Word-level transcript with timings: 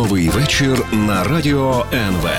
Новий 0.00 0.28
вечір 0.28 0.86
на 0.92 1.24
радіо 1.24 1.86
НВ. 1.92 2.30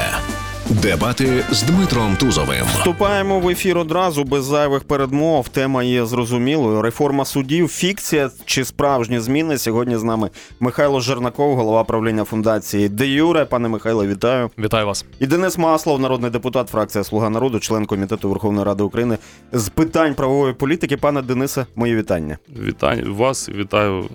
Дебати 0.72 1.44
з 1.52 1.64
Дмитром 1.64 2.16
Тузовим. 2.16 2.66
Вступаємо 2.66 3.40
в 3.40 3.50
ефір 3.50 3.78
одразу 3.78 4.24
без 4.24 4.46
зайвих 4.46 4.84
передмов. 4.84 5.48
Тема 5.48 5.84
є 5.84 6.06
зрозумілою. 6.06 6.82
Реформа 6.82 7.26
судів, 7.26 7.68
фікція 7.68 8.30
чи 8.46 8.66
справжні 8.66 9.20
зміни. 9.20 9.58
Сьогодні 9.58 9.98
з 9.98 10.04
нами 10.04 10.30
Михайло 10.60 11.00
Жернаков, 11.00 11.56
голова 11.56 11.84
правління 11.84 12.24
фундації 12.24 12.90
Де 12.90 13.08
Юре. 13.08 13.46
Пане 13.46 13.68
Михайло, 13.70 14.08
вітаю. 14.08 14.50
Вітаю 14.60 14.86
вас. 14.86 15.06
І 15.20 15.28
Денис 15.28 15.58
Маслов, 15.58 16.00
народний 16.00 16.32
депутат, 16.32 16.70
фракція 16.70 17.04
Слуга 17.04 17.30
народу, 17.30 17.60
член 17.60 17.86
комітету 17.86 18.30
Верховної 18.30 18.66
Ради 18.66 18.84
України 18.84 19.18
з 19.52 19.70
питань 19.70 20.14
правової 20.14 20.54
політики. 20.54 20.98
Пане 20.98 21.22
Денисе, 21.22 21.66
мої 21.76 21.96
вітання. 21.96 22.38
Вітаю 22.68 23.16
вас, 23.16 23.50
вітаю 23.50 24.06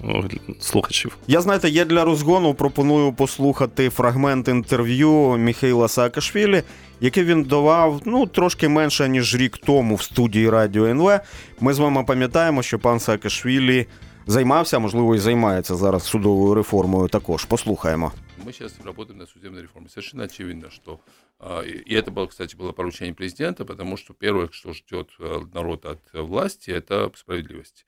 слухачів. 0.60 1.16
Я 1.26 1.40
знаєте, 1.40 1.68
я 1.68 1.84
для 1.84 2.04
розгону 2.04 2.54
пропоную 2.54 3.12
послухати 3.12 3.90
фрагмент 3.90 4.48
інтерв'ю 4.48 5.36
Міхайла 5.36 5.88
Саакашвілі, 5.88 6.45
яке 6.99 7.23
він 7.23 7.43
давав 7.43 8.01
ну 8.05 8.25
трошки 8.25 8.67
менше 8.67 9.09
ніж 9.09 9.35
рік 9.35 9.57
тому 9.57 9.95
в 9.95 10.01
студії 10.01 10.49
Радіо 10.49 10.85
НВ. 10.85 11.19
Ми 11.59 11.73
з 11.73 11.79
вами 11.79 12.03
пам'ятаємо, 12.03 12.63
що 12.63 12.79
пан 12.79 12.99
Саакашвілі 12.99 13.87
займався, 14.27 14.79
можливо, 14.79 15.15
і 15.15 15.17
займається 15.17 15.75
зараз 15.75 16.03
судовою 16.03 16.53
реформою. 16.53 17.07
Також 17.07 17.45
послухаємо. 17.45 18.11
Мы 18.45 18.53
сейчас 18.53 18.73
работаем 18.85 19.19
над 19.19 19.29
судебной 19.29 19.61
реформой. 19.61 19.89
Совершенно 19.89 20.23
очевидно, 20.23 20.71
что 20.71 20.99
а, 21.39 21.61
и 21.61 21.77
и 21.91 21.93
это 21.93 22.11
было, 22.11 22.27
кстати, 22.27 22.55
было 22.55 22.71
поручение 22.71 23.13
президента, 23.13 23.65
потому 23.65 23.97
что 23.97 24.13
первое, 24.13 24.47
что 24.51 24.73
ждет 24.73 25.09
э, 25.19 25.41
народ 25.53 25.85
от 25.85 25.99
э, 26.13 26.21
власти, 26.21 26.71
это 26.71 27.11
справедливость. 27.15 27.85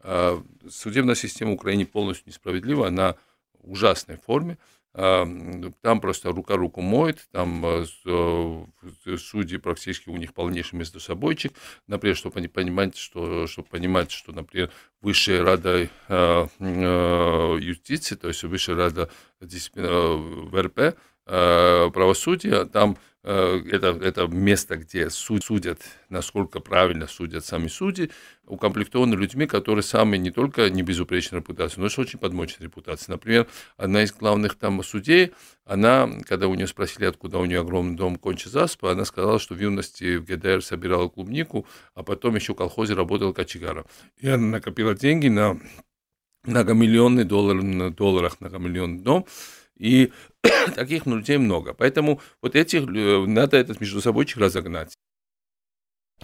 А, 0.00 0.40
Судебная 0.70 1.16
система 1.16 1.50
в 1.50 1.54
Украине 1.54 1.86
полностью 1.86 2.28
несправедлива, 2.28 2.86
она 2.86 3.14
в 3.62 3.72
ужасной 3.72 4.16
форме. 4.16 4.58
Там 4.93 6.01
просто 6.01 6.31
рука 6.31 6.57
руку 6.57 6.81
моет, 6.81 7.25
там 7.31 7.65
э, 7.65 7.85
э, 8.05 9.17
судьи 9.17 9.57
практически 9.57 10.09
у 10.09 10.17
них 10.17 10.33
полнейший 10.33 10.77
между 10.77 10.99
собойчик. 10.99 11.53
Например, 11.87 12.17
чтобы 12.17 12.39
они 12.39 12.49
понимать, 12.49 12.97
что, 12.97 13.47
чтобы 13.47 13.69
понимать, 13.69 14.11
что, 14.11 14.33
например, 14.33 14.69
Высшая 14.99 15.43
Рада 15.43 15.89
э, 16.09 16.47
юстиции, 16.59 18.15
то 18.15 18.27
есть 18.27 18.43
Высшая 18.43 18.75
Рада 18.75 19.09
ВРП, 19.39 20.97
правосудия, 21.25 22.65
там 22.65 22.97
э, 23.23 23.61
это, 23.71 23.87
это 23.87 24.27
место, 24.27 24.77
где 24.77 25.09
суд- 25.09 25.43
судят, 25.43 25.79
насколько 26.09 26.59
правильно 26.59 27.07
судят 27.07 27.45
сами 27.45 27.67
судьи, 27.67 28.11
укомплектованы 28.45 29.15
людьми, 29.15 29.45
которые 29.45 29.83
сами 29.83 30.17
не 30.17 30.31
только 30.31 30.69
не 30.69 30.81
безупречной 30.81 31.39
репутации, 31.39 31.79
но 31.79 31.85
и 31.85 31.89
с 31.89 31.99
очень 31.99 32.19
подмоченной 32.19 32.65
репутацией. 32.65 33.13
Например, 33.13 33.47
одна 33.77 34.03
из 34.03 34.11
главных 34.11 34.55
там 34.55 34.83
судей, 34.83 35.31
она, 35.65 36.09
когда 36.27 36.47
у 36.47 36.55
нее 36.55 36.67
спросили, 36.67 37.05
откуда 37.05 37.37
у 37.37 37.45
нее 37.45 37.61
огромный 37.61 37.95
дом 37.95 38.15
кончи 38.17 38.47
заспа, 38.47 38.91
она 38.91 39.05
сказала, 39.05 39.39
что 39.39 39.53
в 39.53 39.59
юности 39.59 40.17
в 40.17 40.25
ГДР 40.25 40.61
собирала 40.63 41.07
клубнику, 41.07 41.65
а 41.93 42.03
потом 42.03 42.35
еще 42.35 42.53
в 42.53 42.57
колхозе 42.57 42.93
работала 42.93 43.31
кочегаром. 43.31 43.85
И 44.17 44.27
она 44.27 44.47
накопила 44.47 44.95
деньги 44.95 45.27
на 45.27 45.59
многомиллионный 46.45 47.23
доллар, 47.23 47.61
на 47.61 47.91
долларах 47.91 48.41
многомиллионный 48.41 48.99
дом, 48.99 49.25
и 49.80 50.12
таких 50.74 51.06
людей 51.06 51.38
много. 51.38 51.74
Поэтому 51.74 52.20
вот 52.42 52.56
этих 52.56 52.82
э, 52.88 53.26
надо 53.26 53.56
этот 53.56 53.80
между 53.80 54.00
собой 54.00 54.26
разогнать. 54.36 54.96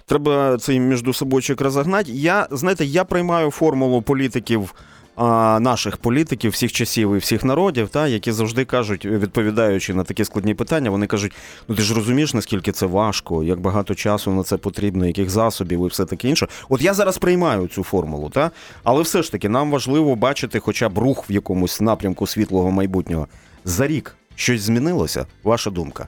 Треба 0.07 0.59
цей 0.59 0.81
міждособойчик 0.81 1.61
розогнати. 1.61 2.13
Я 2.13 2.49
знаєте, 2.51 2.85
я 2.85 3.05
приймаю 3.05 3.51
формулу 3.51 4.03
політиків. 4.03 4.75
а, 5.17 5.61
Наших 5.61 5.97
політиків 5.97 6.51
всіх 6.51 6.73
часів 6.73 7.15
і 7.15 7.19
всіх 7.19 7.45
народів, 7.45 7.89
та 7.89 8.09
які 8.09 8.33
завжди 8.33 8.65
кажуть, 8.65 9.05
відповідаючи 9.05 9.95
на 9.95 10.05
такі 10.05 10.25
складні 10.25 10.55
питання, 10.55 10.91
вони 10.91 11.07
кажуть: 11.07 11.33
ну 11.69 11.75
ти 11.75 11.83
ж 11.83 11.95
розумієш, 11.95 12.35
наскільки 12.35 12.73
це 12.73 12.87
важко, 12.87 13.45
як 13.45 13.61
багато 13.61 13.95
часу 13.95 14.31
на 14.31 14.43
це 14.43 14.57
потрібно, 14.57 15.07
яких 15.07 15.31
засобів 15.31 15.85
і 15.85 15.89
все 15.89 16.05
таке 16.05 16.29
інше. 16.29 16.47
От 16.69 16.83
я 16.83 16.95
зараз 16.95 17.19
приймаю 17.19 17.69
цю 17.69 17.83
формулу, 17.83 18.31
та 18.31 18.51
але 18.85 19.03
все 19.03 19.23
ж 19.23 19.33
таки 19.33 19.49
нам 19.49 19.71
важливо 19.71 20.17
бачити 20.17 20.59
хоча 20.59 20.89
б 20.89 20.99
рух 20.99 21.31
в 21.31 21.33
якомусь 21.33 21.81
напрямку 21.81 22.27
світлого 22.27 22.71
майбутнього. 22.71 23.29
За 23.68 23.88
рік 23.88 24.16
щось 24.36 24.62
змінилося? 24.62 25.26
Ваша 25.44 25.70
думка? 25.70 26.08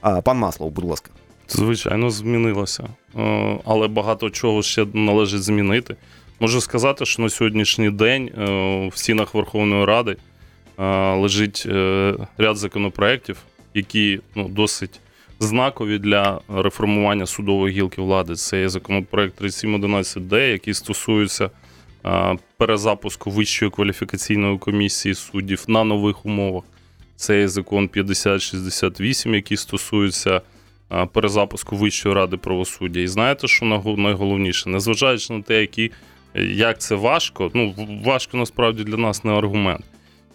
А, 0.00 0.20
пан 0.20 0.38
Маслов, 0.38 0.70
будь 0.70 0.84
ласка. 0.84 1.10
Звичайно, 1.48 2.10
змінилося. 2.10 2.88
Е, 3.16 3.58
Але 3.64 3.88
багато 3.88 4.30
чого 4.30 4.62
ще 4.62 4.86
належить 4.94 5.42
змінити. 5.42 5.96
Можу 6.40 6.60
сказати, 6.60 7.06
що 7.06 7.22
на 7.22 7.28
сьогоднішній 7.28 7.90
день 7.90 8.26
е, 8.38 8.88
в 8.88 8.96
стінах 8.96 9.34
Верховної 9.34 9.84
Ради 9.84 10.16
е, 10.78 11.14
лежить 11.14 11.66
ряд 12.38 12.56
законопроєктів, 12.56 13.36
які 13.74 14.20
ну, 14.34 14.48
досить 14.48 15.00
знакові 15.40 15.98
для 15.98 16.40
реформування 16.48 17.26
судової 17.26 17.74
гілки 17.74 18.02
влади. 18.02 18.34
Це 18.34 18.60
є 18.60 18.68
законопроект 18.68 19.42
3711Д, 19.42 20.50
який 20.50 20.74
стосується 20.74 21.50
перезапуску 22.56 23.30
Вищої 23.30 23.70
кваліфікаційної 23.70 24.58
комісії 24.58 25.14
суддів 25.14 25.64
на 25.68 25.84
нових 25.84 26.26
умовах. 26.26 26.64
Це 27.20 27.38
є 27.38 27.48
закон 27.48 27.88
5068, 27.88 29.34
який 29.34 29.56
стосується 29.56 30.40
перезапуску 31.12 31.76
Вищої 31.76 32.14
ради 32.14 32.36
правосуддя. 32.36 33.00
І 33.00 33.06
знаєте, 33.06 33.48
що 33.48 33.66
найголовніше, 33.96 34.70
незважаючи 34.70 35.32
на 35.32 35.42
те, 35.42 35.60
які, 35.60 35.90
як 36.34 36.80
це 36.80 36.94
важко, 36.94 37.50
ну 37.54 37.74
важко 38.04 38.36
насправді 38.36 38.84
для 38.84 38.96
нас 38.96 39.24
не 39.24 39.32
аргумент. 39.32 39.84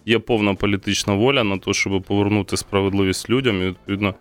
Є 0.04 0.18
повна 0.18 0.54
політична 0.54 1.14
воля 1.14 1.44
на 1.44 1.58
те, 1.58 1.72
щоб 1.72 2.02
повернути 2.02 2.56
справедливість 2.56 3.30
людям 3.30 3.62
і 3.62 3.66
відповідно 3.66 4.14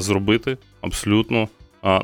зробити 0.00 0.56
абсолютно 0.80 1.48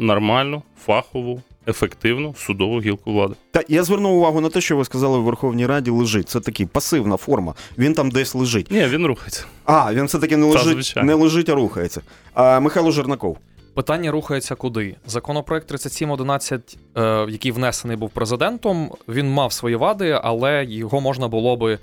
нормальну, 0.01 0.63
фахову, 0.85 1.43
ефективну 1.69 2.35
судову 2.39 2.81
гілку 2.81 3.13
влади. 3.13 3.35
Та 3.51 3.63
я 3.69 3.85
звернув 3.85 4.17
увагу 4.17 4.41
на 4.41 4.49
те, 4.49 4.61
що 4.61 4.77
ви 4.77 4.85
сказали 4.85 5.19
в 5.19 5.23
Верховній 5.23 5.67
Раді 5.67 5.91
лежить. 5.91 6.29
Це 6.29 6.41
такий 6.41 6.67
пасивна 6.67 7.17
форма. 7.17 7.55
Він 7.79 7.95
там 7.95 8.11
десь 8.11 8.35
лежить. 8.35 8.71
Ні, 8.71 8.87
він 8.87 9.07
рухається. 9.07 9.45
А, 9.65 9.95
він 9.95 10.05
все-таки 10.05 10.37
не 10.37 10.47
лежить, 10.47 10.95
не 10.97 11.15
лежить, 11.15 11.49
а 11.49 11.55
рухається. 11.55 12.01
А, 12.35 12.61
Михайло 12.61 12.91
Жернаков. 12.91 13.39
Питання 13.75 14.11
рухається 14.11 14.55
куди? 14.55 14.97
Законопроект 15.07 15.67
3711, 15.69 16.79
е, 16.97 17.27
який 17.29 17.53
внесений 17.53 17.97
був 17.97 18.11
президентом, 18.11 18.91
він 19.09 19.31
мав 19.31 19.53
свої 19.53 19.77
вади, 19.77 20.21
але 20.23 20.65
його 20.65 21.01
можна 21.01 21.29
було 21.29 21.57
би 21.57 21.79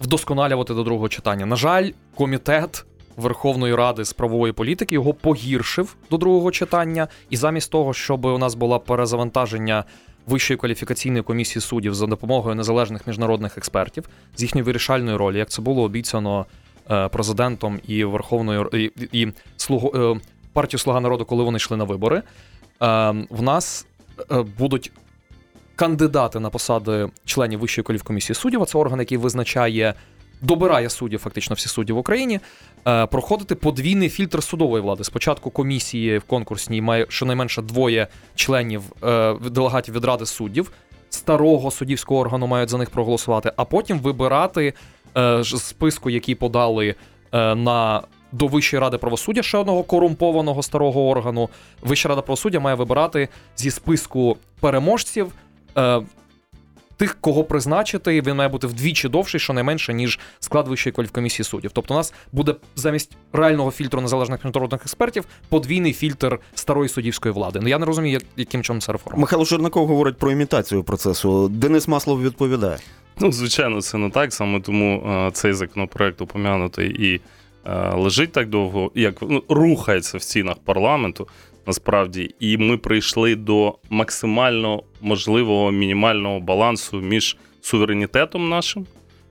вдосконалювати 0.00 0.74
до 0.74 0.82
другого 0.82 1.08
читання. 1.08 1.46
На 1.46 1.56
жаль, 1.56 1.90
комітет 2.14 2.84
Верховної 3.20 3.74
Ради 3.74 4.04
з 4.04 4.12
правової 4.12 4.52
політики 4.52 4.94
його 4.94 5.14
погіршив 5.14 5.96
до 6.10 6.16
другого 6.16 6.50
читання, 6.50 7.08
і 7.30 7.36
замість 7.36 7.70
того, 7.70 7.94
щоб 7.94 8.24
у 8.24 8.38
нас 8.38 8.54
було 8.54 8.80
перезавантаження 8.80 9.84
Вищої 10.26 10.58
кваліфікаційної 10.58 11.22
комісії 11.22 11.62
суддів 11.62 11.94
за 11.94 12.06
допомогою 12.06 12.54
незалежних 12.54 13.06
міжнародних 13.06 13.58
експертів 13.58 14.08
з 14.36 14.42
їхньої 14.42 14.62
вирішальної 14.64 15.16
ролі, 15.16 15.38
як 15.38 15.50
це 15.50 15.62
було 15.62 15.82
обіцяно 15.82 16.46
е, 16.90 17.08
президентом 17.08 17.80
і 17.86 18.04
Верховною 18.04 18.70
і, 18.72 18.90
і, 19.12 19.32
слугу, 19.56 19.92
е, 19.94 20.20
партію 20.52 20.80
Слуга 20.80 21.00
народу, 21.00 21.24
коли 21.24 21.44
вони 21.44 21.56
йшли 21.56 21.76
на 21.76 21.84
вибори. 21.84 22.16
Е, 22.16 22.22
в 23.30 23.42
нас 23.42 23.86
е, 24.30 24.44
будуть 24.58 24.92
кандидати 25.76 26.40
на 26.40 26.50
посади 26.50 27.08
членів 27.24 27.60
Вищої 27.60 27.84
кваліфкомісії 27.84 28.34
суддів, 28.34 28.62
а 28.62 28.66
це 28.66 28.78
орган, 28.78 28.98
який 28.98 29.18
визначає, 29.18 29.94
добирає 30.42 30.90
суддів, 30.90 31.18
фактично 31.18 31.54
всі 31.54 31.68
судді 31.68 31.92
в 31.92 31.98
Україні, 31.98 32.40
е, 32.86 33.06
проходити 33.06 33.54
подвійний 33.54 34.08
фільтр 34.08 34.42
судової 34.42 34.82
влади. 34.82 35.04
Спочатку 35.04 35.50
комісії 35.50 36.18
в 36.18 36.22
конкурсній 36.22 36.80
має 36.80 37.06
щонайменше 37.08 37.62
двоє 37.62 38.06
членів 38.34 38.82
е, 39.02 39.34
делегатів 39.34 39.94
від 39.94 40.04
ради 40.04 40.26
суддів. 40.26 40.72
Старого 41.10 41.70
суддівського 41.70 42.20
органу 42.20 42.46
мають 42.46 42.70
за 42.70 42.78
них 42.78 42.90
проголосувати, 42.90 43.52
а 43.56 43.64
потім 43.64 43.98
вибирати 43.98 44.72
е, 45.16 45.44
з 45.44 45.62
списку, 45.62 46.10
який 46.10 46.34
подали 46.34 46.94
е, 47.32 47.54
на 47.54 48.02
до 48.32 48.46
Вищої 48.46 48.80
ради 48.80 48.98
правосуддя 48.98 49.42
ще 49.42 49.58
одного 49.58 49.82
корумпованого 49.82 50.62
старого 50.62 51.08
органу. 51.08 51.48
Вища 51.82 52.08
рада 52.08 52.22
правосуддя 52.22 52.60
має 52.60 52.76
вибирати 52.76 53.28
зі 53.56 53.70
списку 53.70 54.36
переможців. 54.60 55.32
Е, 55.76 56.00
Тих, 57.00 57.16
кого 57.20 57.44
призначити, 57.44 58.20
він 58.20 58.34
має 58.36 58.48
бути 58.48 58.66
вдвічі 58.66 59.08
довший, 59.08 59.40
щонайменше, 59.40 59.94
ніж 59.94 60.18
склад 60.40 60.68
Вищої 60.68 60.92
кваліфкомісії 60.92 61.44
суддів. 61.44 61.70
Тобто, 61.74 61.94
у 61.94 61.96
нас 61.96 62.12
буде 62.32 62.54
замість 62.76 63.16
реального 63.32 63.70
фільтру 63.70 64.00
незалежних 64.00 64.44
міжнародних 64.44 64.80
експертів 64.82 65.24
подвійний 65.48 65.92
фільтр 65.92 66.38
старої 66.54 66.88
суддівської 66.88 67.34
влади. 67.34 67.58
Ну 67.62 67.68
я 67.68 67.78
не 67.78 67.86
розумію, 67.86 68.12
як- 68.12 68.22
яким 68.36 68.62
чином 68.62 68.80
це 68.80 68.92
реформа. 68.92 69.20
Михайло 69.20 69.44
Жернаков 69.44 69.86
говорить 69.88 70.16
про 70.16 70.30
імітацію 70.32 70.82
процесу. 70.84 71.48
Денис 71.48 71.88
Маслов 71.88 72.22
відповідає. 72.22 72.78
Ну, 73.20 73.32
звичайно, 73.32 73.82
це 73.82 73.98
не 73.98 74.10
так. 74.10 74.32
Саме 74.32 74.60
тому 74.60 75.02
е, 75.06 75.30
цей 75.32 75.52
законопроект 75.52 76.20
упомянутий 76.20 76.88
і 77.12 77.20
е, 77.66 77.94
лежить 77.94 78.32
так 78.32 78.48
довго, 78.48 78.90
як 78.94 79.14
ну, 79.22 79.42
рухається 79.48 80.18
в 80.18 80.22
стінах 80.22 80.56
парламенту. 80.64 81.28
Насправді, 81.66 82.34
і 82.40 82.56
ми 82.56 82.76
прийшли 82.76 83.36
до 83.36 83.74
максимально 83.90 84.82
можливого 85.00 85.70
мінімального 85.70 86.40
балансу 86.40 87.00
між 87.00 87.36
суверенітетом 87.60 88.48
нашим 88.48 88.86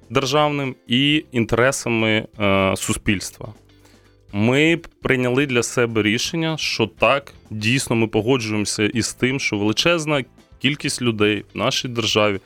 державним 0.09 0.75
і 0.87 1.25
інтересами 1.31 2.27
е, 2.39 2.73
суспільства. 2.77 3.53
Ми 4.33 4.79
прийняли 5.01 5.45
для 5.45 5.63
себе 5.63 6.03
рішення, 6.03 6.57
що 6.57 6.87
так, 6.87 7.33
дійсно, 7.49 7.95
ми 7.95 8.07
погоджуємося 8.07 8.85
із 8.85 9.13
тим, 9.13 9.39
що 9.39 9.57
величезна 9.57 10.23
кількість 10.61 11.01
людей 11.01 11.45
в 11.53 11.57
нашій 11.57 11.87
державі 11.87 12.39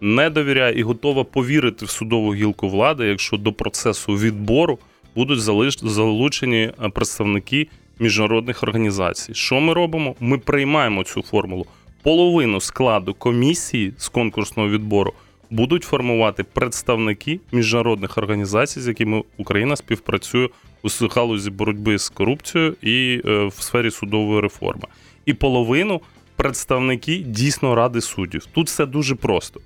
не 0.00 0.30
довіряє 0.30 0.78
і 0.78 0.82
готова 0.82 1.24
повірити 1.24 1.84
в 1.84 1.90
судову 1.90 2.34
гілку 2.34 2.68
влади, 2.68 3.06
якщо 3.06 3.36
до 3.36 3.52
процесу 3.52 4.12
відбору 4.12 4.78
будуть 5.14 5.40
залучені 5.82 6.72
е, 6.82 6.88
представники 6.88 7.68
міжнародних 7.98 8.62
організацій. 8.62 9.34
Що 9.34 9.60
ми 9.60 9.74
робимо? 9.74 10.14
Ми 10.20 10.38
приймаємо 10.38 11.04
цю 11.04 11.22
формулу. 11.22 11.66
Половину 12.02 12.60
складу 12.60 13.14
комісії 13.14 13.92
з 13.96 14.08
конкурсного 14.08 14.68
відбору 14.68 15.12
будуть 15.50 15.84
формувати 15.84 16.44
представники 16.44 17.40
міжнародних 17.52 18.18
організацій, 18.18 18.80
з 18.80 18.88
якими 18.88 19.22
Україна 19.36 19.76
співпрацює 19.76 20.48
у 20.82 20.88
галузі 21.10 21.50
боротьби 21.50 21.98
з 21.98 22.08
корупцією 22.08 22.76
і 22.82 23.22
е, 23.24 23.44
в 23.44 23.62
сфері 23.62 23.90
судової 23.90 24.40
реформи. 24.40 24.84
І 25.26 25.34
половину 25.34 26.00
представники 26.36 27.16
дійсно 27.16 27.74
ради 27.74 28.00
суддів. 28.00 28.46
Тут 28.46 28.66
все 28.66 28.86
дуже 28.86 29.14
просто. 29.14 29.60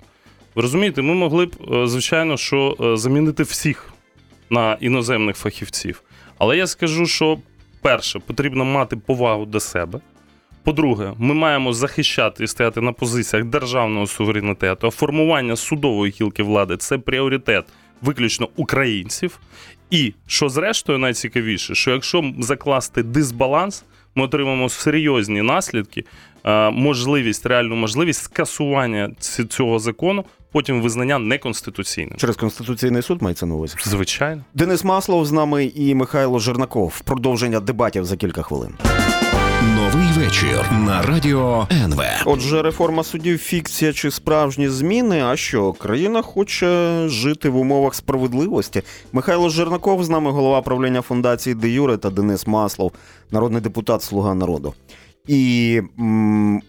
Ви 0.55 0.61
розумієте, 0.61 1.01
ми 1.01 1.13
могли 1.13 1.45
б, 1.45 1.55
е, 1.73 1.87
звичайно, 1.87 2.37
що 2.37 2.77
е, 2.81 2.97
замінити 2.97 3.43
всіх 3.43 3.93
на 4.49 4.77
іноземних 4.81 5.37
фахівців. 5.37 6.03
Але 6.37 6.57
я 6.57 6.67
скажу, 6.67 7.05
що 7.05 7.37
перше, 7.83 8.19
потрібно 8.19 8.65
мати 8.65 8.95
повагу 8.95 9.45
до 9.45 9.59
себе. 9.59 9.99
По-друге, 10.63 11.13
ми 11.17 11.33
маємо 11.33 11.73
захищати 11.73 12.43
і 12.43 12.47
стояти 12.47 12.81
на 12.81 12.91
позиціях 12.91 13.45
державного 13.45 14.07
суверенітету. 14.07 14.87
А 14.87 14.89
формування 14.89 15.55
судової 15.55 16.13
гілки 16.21 16.43
влади 16.43 16.77
це 16.77 16.97
пріоритет 16.97 17.65
виключно 18.01 18.49
українців. 18.55 19.39
І 19.89 20.13
що 20.27 20.49
зрештою 20.49 20.99
найцікавіше, 20.99 21.75
що 21.75 21.91
якщо 21.91 22.33
закласти 22.39 23.03
дисбаланс, 23.03 23.85
ми 24.15 24.23
отримаємо 24.23 24.69
серйозні 24.69 25.41
наслідки, 25.41 26.03
можливість, 26.71 27.45
реальну 27.45 27.75
можливість 27.75 28.23
скасування 28.23 29.11
цього 29.49 29.79
закону, 29.79 30.25
потім 30.51 30.81
визнання 30.81 31.19
неконституційним. 31.19 32.17
Через 32.17 32.35
Конституційний 32.35 33.01
суд 33.01 33.21
мається 33.21 33.45
на 33.45 33.55
увазі. 33.55 33.75
Звичайно. 33.83 34.43
Денис 34.53 34.83
Маслов 34.83 35.25
з 35.25 35.31
нами 35.31 35.65
і 35.65 35.95
Михайло 35.95 36.39
Жернаков. 36.39 37.01
Продовження 37.01 37.59
дебатів 37.59 38.05
за 38.05 38.17
кілька 38.17 38.41
хвилин. 38.41 38.73
Новий 39.75 40.25
вечір 40.25 40.71
на 40.71 41.01
радіо 41.01 41.67
НВ. 41.71 42.01
Отже, 42.25 42.61
реформа 42.61 43.03
судів 43.03 43.37
фікція 43.37 43.93
чи 43.93 44.11
справжні 44.11 44.69
зміни. 44.69 45.23
А 45.23 45.35
що 45.35 45.73
країна 45.73 46.21
хоче 46.21 47.01
жити 47.07 47.49
в 47.49 47.57
умовах 47.57 47.95
справедливості? 47.95 48.81
Михайло 49.13 49.49
Жернаков 49.49 50.03
з 50.03 50.09
нами, 50.09 50.31
голова 50.31 50.61
правління 50.61 51.01
фундації 51.01 51.55
Де 51.55 51.69
Юре 51.69 51.97
та 51.97 52.09
Денис 52.09 52.47
Маслов, 52.47 52.91
народний 53.31 53.61
депутат 53.61 54.03
Слуга 54.03 54.33
народу. 54.33 54.73
І 55.27 55.81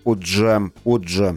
отже, 0.05 0.61
отже. 0.85 1.35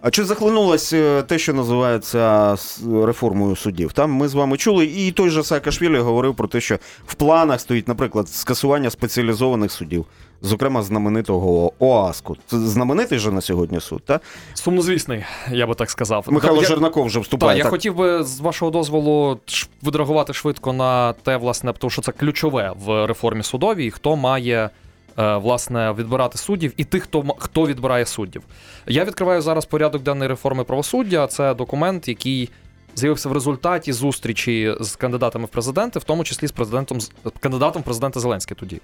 А 0.00 0.10
чи 0.10 0.24
захлинулось 0.24 0.92
е, 0.92 1.22
те, 1.22 1.38
що 1.38 1.54
називається 1.54 2.56
реформою 3.04 3.56
суддів? 3.56 3.92
Там 3.92 4.10
ми 4.12 4.28
з 4.28 4.34
вами 4.34 4.56
чули, 4.56 4.84
і 4.86 5.12
той 5.12 5.30
же 5.30 5.44
Саакашвілі 5.44 5.98
говорив 5.98 6.34
про 6.34 6.48
те, 6.48 6.60
що 6.60 6.78
в 7.06 7.14
планах 7.14 7.60
стоїть, 7.60 7.88
наприклад, 7.88 8.28
скасування 8.28 8.90
спеціалізованих 8.90 9.72
судів, 9.72 10.06
зокрема 10.42 10.82
знаменитого 10.82 11.72
ОАСКу. 11.78 12.36
Це 12.46 12.58
знаменитий 12.58 13.18
же 13.18 13.30
на 13.32 13.40
сьогодні 13.40 13.80
суд, 13.80 14.02
так? 14.06 14.22
Сумнозвісний, 14.54 15.24
я 15.50 15.66
би 15.66 15.74
так 15.74 15.90
сказав. 15.90 16.26
Михайло 16.30 16.62
я, 16.62 16.68
Жернаков 16.68 17.06
вже 17.06 17.14
Так, 17.18 17.22
вступає. 17.24 17.58
я 17.58 17.64
так. 17.64 17.70
хотів 17.70 17.94
би 17.96 18.24
з 18.24 18.40
вашого 18.40 18.70
дозволу 18.70 19.38
відреагувати 19.86 20.32
швидко 20.32 20.72
на 20.72 21.12
те, 21.12 21.36
власне, 21.36 21.72
тому 21.78 21.90
що 21.90 22.02
це 22.02 22.12
ключове 22.12 22.72
в 22.84 23.06
реформі 23.06 23.42
судовій, 23.42 23.90
хто 23.90 24.16
має. 24.16 24.70
Е, 25.18 25.36
Власне, 25.36 25.92
відбирати 25.92 26.38
суддів 26.38 26.72
і 26.76 26.84
тих, 26.84 27.02
хто 27.02 27.24
хто 27.38 27.66
відбирає 27.66 28.06
суддів. 28.06 28.42
Я 28.86 29.04
відкриваю 29.04 29.42
зараз 29.42 29.64
порядок 29.64 30.02
денної 30.02 30.28
реформи 30.28 30.64
правосуддя. 30.64 31.26
Це 31.26 31.54
документ, 31.54 32.08
який 32.08 32.50
з'явився 32.94 33.28
в 33.28 33.32
результаті 33.32 33.92
зустрічі 33.92 34.74
з 34.80 34.96
кандидатами 34.96 35.44
в 35.44 35.48
президенти, 35.48 35.98
в 35.98 36.04
тому 36.04 36.24
числі 36.24 36.46
з 36.46 36.52
президентом 36.52 37.00
з 37.00 37.10
кандидатом 37.40 37.82
в 37.82 37.84
президента 37.84 38.20
Зеленський 38.20 38.56
тоді 38.60 38.80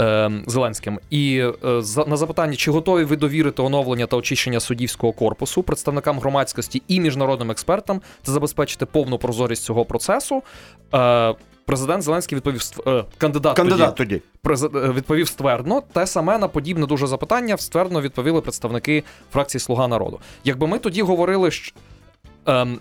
е, 0.00 0.30
Зеленським. 0.46 1.00
І 1.10 1.38
е, 1.64 1.82
на 2.06 2.16
запитання, 2.16 2.56
чи 2.56 2.70
готові 2.70 3.04
ви 3.04 3.16
довірити 3.16 3.62
оновлення 3.62 4.06
та 4.06 4.16
очищення 4.16 4.60
суддівського 4.60 5.12
корпусу 5.12 5.62
представникам 5.62 6.18
громадськості 6.18 6.82
і 6.88 7.00
міжнародним 7.00 7.50
експертам 7.50 8.00
та 8.22 8.32
забезпечити 8.32 8.86
повну 8.86 9.18
прозорість 9.18 9.62
цього 9.64 9.84
процесу. 9.84 10.42
Е, 10.94 11.34
Президент 11.70 12.02
Зеленський 12.02 12.36
відповів 12.36 12.62
е, 12.86 13.04
кандидат, 13.18 13.56
Кандидат 13.56 13.96
тоді, 13.96 14.14
тоді. 14.14 14.22
През- 14.44 14.84
е, 14.84 14.92
відповів 14.92 15.28
ствердно. 15.28 15.82
Те 15.92 16.06
саме 16.06 16.38
на 16.38 16.48
подібне 16.48 16.86
дуже 16.86 17.06
запитання 17.06 17.56
ствердно 17.56 18.00
відповіли 18.00 18.40
представники 18.40 19.04
фракції 19.32 19.60
Слуга 19.60 19.88
народу. 19.88 20.20
Якби 20.44 20.66
ми 20.66 20.78
тоді 20.78 21.02
говорили, 21.02 21.50
що, 21.50 21.74
ем, 22.46 22.78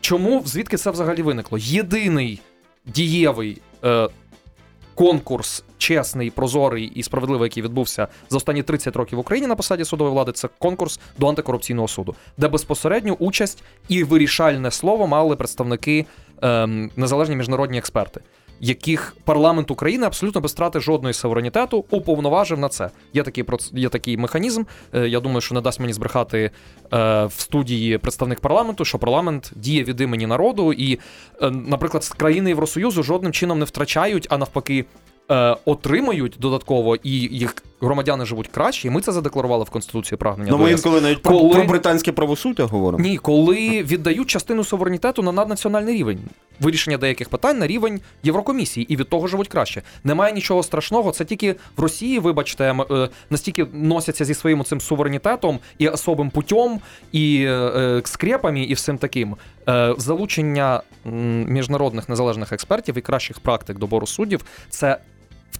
чому 0.00 0.42
звідки 0.44 0.76
це 0.76 0.90
взагалі 0.90 1.22
виникло? 1.22 1.58
Єдиний 1.60 2.40
дієвий 2.86 3.62
е, 3.84 4.08
конкурс, 4.94 5.64
чесний, 5.78 6.30
прозорий 6.30 6.84
і 6.84 7.02
справедливий, 7.02 7.46
який 7.46 7.62
відбувся 7.62 8.08
за 8.30 8.36
останні 8.36 8.62
30 8.62 8.96
років 8.96 9.16
в 9.16 9.20
Україні 9.20 9.46
на 9.46 9.56
посаді 9.56 9.84
судової 9.84 10.14
влади, 10.14 10.32
це 10.32 10.48
конкурс 10.58 11.00
до 11.18 11.28
антикорупційного 11.28 11.88
суду, 11.88 12.14
де 12.36 12.48
безпосередню 12.48 13.16
участь 13.18 13.62
і 13.88 14.04
вирішальне 14.04 14.70
слово 14.70 15.06
мали 15.06 15.36
представники 15.36 16.06
ем, 16.42 16.90
незалежні 16.96 17.36
міжнародні 17.36 17.78
експерти. 17.78 18.20
Яких 18.64 19.16
парламент 19.24 19.70
України 19.70 20.06
абсолютно 20.06 20.40
без 20.40 20.52
втрати 20.52 20.80
жодної 20.80 21.14
суверенітету 21.14 21.84
уповноважив 21.90 22.58
на 22.58 22.68
це. 22.68 22.90
Є 23.12 23.22
такий 23.22 23.44
є 23.72 23.88
такий 23.88 24.16
механізм. 24.16 24.62
Е, 24.94 25.08
Я 25.08 25.20
думаю, 25.20 25.40
що 25.40 25.54
не 25.54 25.60
дасть 25.60 25.80
мені 25.80 25.92
збрехати 25.92 26.50
е, 26.92 27.24
в 27.24 27.32
студії 27.36 27.98
представник 27.98 28.40
парламенту, 28.40 28.84
що 28.84 28.98
парламент 28.98 29.52
діє 29.56 29.84
від 29.84 30.00
імені 30.00 30.26
народу, 30.26 30.72
і, 30.72 30.98
е, 31.42 31.50
наприклад, 31.50 32.08
країни 32.08 32.50
Євросоюзу 32.50 33.02
жодним 33.02 33.32
чином 33.32 33.58
не 33.58 33.64
втрачають, 33.64 34.26
а 34.30 34.38
навпаки. 34.38 34.84
Е, 35.30 35.56
Отримають 35.64 36.36
додатково 36.40 36.96
і 36.96 37.10
їх 37.10 37.54
громадяни 37.80 38.24
живуть 38.24 38.48
краще, 38.48 38.88
і 38.88 38.90
ми 38.90 39.00
це 39.00 39.12
задекларували 39.12 39.64
в 39.64 39.70
конституції 39.70 40.18
прагнення. 40.18 40.50
Ну, 40.50 40.56
до 40.58 40.64
ми 40.64 40.70
інколи 40.70 41.00
навіть 41.00 41.22
про, 41.22 41.38
Коли- 41.38 41.54
про 41.54 41.64
британське 41.64 42.12
правосуддя 42.12 42.64
говоримо. 42.64 43.04
Ні, 43.04 43.18
коли 43.18 43.82
віддають 43.82 44.28
частину 44.28 44.64
суверенітету 44.64 45.22
на 45.22 45.32
наднаціональний 45.32 45.94
рівень, 45.94 46.18
вирішення 46.60 46.98
деяких 46.98 47.28
питань 47.28 47.58
на 47.58 47.66
рівень 47.66 48.00
Єврокомісії, 48.22 48.92
і 48.92 48.96
від 48.96 49.08
того 49.08 49.26
живуть 49.26 49.48
краще. 49.48 49.82
Немає 50.04 50.32
нічого 50.32 50.62
страшного. 50.62 51.10
Це 51.10 51.24
тільки 51.24 51.56
в 51.76 51.80
Росії, 51.80 52.18
вибачте, 52.18 52.74
е, 52.90 53.08
настільки 53.30 53.66
носяться 53.72 54.24
зі 54.24 54.34
своїм 54.34 54.64
цим 54.64 54.80
суверенітетом 54.80 55.58
і 55.78 55.88
особим 55.88 56.30
путем, 56.30 56.80
і 57.12 57.44
е, 57.44 57.50
е, 57.50 58.02
скрепами, 58.04 58.62
і 58.62 58.74
всім 58.74 58.98
таким. 58.98 59.36
Е, 59.68 59.94
Залучення 59.98 60.82
міжнародних 61.46 62.08
незалежних 62.08 62.52
експертів 62.52 62.98
і 62.98 63.00
кращих 63.00 63.40
практик 63.40 63.78
добору 63.78 64.06
суддів 64.06 64.44
це 64.70 64.98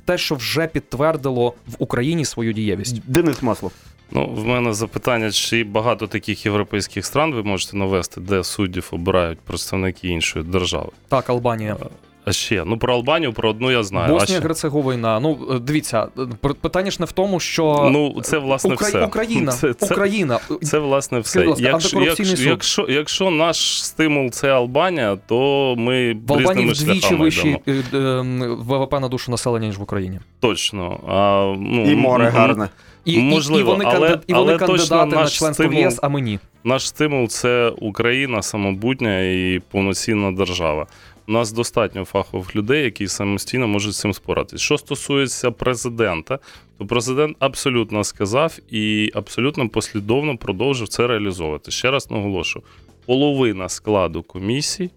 те, 0.05 0.19
що 0.19 0.35
вже 0.35 0.67
підтвердило 0.67 1.55
в 1.67 1.75
Україні 1.79 2.25
свою 2.25 2.53
дієвість. 2.53 3.03
Денис 3.07 3.43
Маслов. 3.43 3.73
Ну, 4.15 4.27
в 4.27 4.47
мене 4.47 4.75
запитання, 4.75 5.31
чи 5.31 5.65
багато 5.65 6.07
таких 6.07 6.47
європейських 6.47 7.07
стран 7.07 7.35
ви 7.35 7.43
можете 7.43 7.77
навести, 7.77 8.21
де 8.21 8.45
суддів 8.45 8.89
обирають 8.91 9.39
представники 9.39 10.09
іншої 10.09 10.45
держави. 10.45 10.89
Так, 11.09 11.31
Албанія. 11.31 11.77
А 12.25 12.33
ще, 12.33 12.65
ну 12.67 12.79
про 12.79 12.95
Албанію, 12.95 13.33
про 13.33 13.51
одну 13.51 13.71
я 13.71 13.83
знаю. 13.83 14.13
Боснія. 14.13 14.41
Герцеговина. 14.41 15.21
Ну 15.21 15.39
е, 15.51 15.59
дивіться, 15.59 16.07
е, 16.45 16.49
питання 16.61 16.91
ж 16.91 16.97
не 17.01 17.07
в 17.07 17.13
тому, 17.13 17.41
що 17.41 17.89
Ну, 17.93 18.23
це 18.23 18.39
власне 18.39 18.75
Укра- 18.75 18.89
все. 18.89 19.07
Україна, 19.07 19.53
Це, 19.61 19.75
це, 19.75 19.95
Україна. 19.95 20.39
це 20.63 20.79
власне 20.79 21.19
все. 21.21 21.45
Ласка, 21.47 21.63
Якщо, 21.65 22.01
якщо, 22.01 22.49
якщо, 22.49 22.87
якщо 22.89 23.31
наш 23.31 23.85
стимул 23.85 24.31
це 24.31 24.49
Албанія, 24.53 25.17
то 25.29 25.75
ми 25.79 26.13
в 26.13 26.33
Албанії 26.33 26.71
вдвічі 26.71 27.15
йдемо. 27.15 27.59
е, 27.95 28.57
ВВП 28.59 28.93
на 29.01 29.09
душу 29.09 29.31
населення, 29.31 29.67
ніж 29.67 29.79
в 29.79 29.83
Україні. 29.83 30.19
Точно. 30.41 31.01
А, 31.09 31.55
ну, 31.59 31.93
І 31.93 31.97
море 31.97 32.29
гарне. 32.29 32.69
І, 33.05 33.13
і- 33.13 33.17
і, 33.59 33.63
вони, 33.63 33.85
але- 33.89 34.19
і 34.27 34.33
вони 34.35 34.53
але 34.53 34.59
точно 34.59 34.99
кандидати 34.99 35.17
на 35.17 35.27
членство 35.29 35.69
в 35.69 35.75
ЄС, 35.75 35.99
а 36.03 36.09
ми 36.09 36.21
ні. 36.21 36.39
Наш 36.65 36.89
стимул 36.89 37.29
це 37.29 37.73
Україна, 37.81 38.43
самобутня 38.43 39.21
і 39.21 39.61
повноцінна 39.71 40.33
держава. 40.33 40.87
У 41.29 41.33
нас 41.33 41.53
достатньо 41.53 42.05
фахових 42.05 42.57
людей, 42.57 42.85
які 42.85 43.09
самостійно 43.09 43.69
можуть 43.69 43.95
з 43.95 44.01
цим 44.01 44.15
споратись. 44.15 44.61
Що 44.61 44.79
стосується 44.79 45.51
президента, 45.51 46.39
то 46.79 46.87
президент 46.87 47.37
абсолютно 47.39 48.05
сказав 48.05 48.59
і 48.71 49.11
абсолютно 49.15 49.69
послідовно 49.69 50.37
продовжив 50.37 50.89
це 50.89 51.07
реалізовувати. 51.07 51.71
Ще 51.71 51.91
раз 51.91 52.11
наголошую: 52.11 52.65
половина 53.07 53.69
складу 53.69 54.23
комісій 54.23 54.91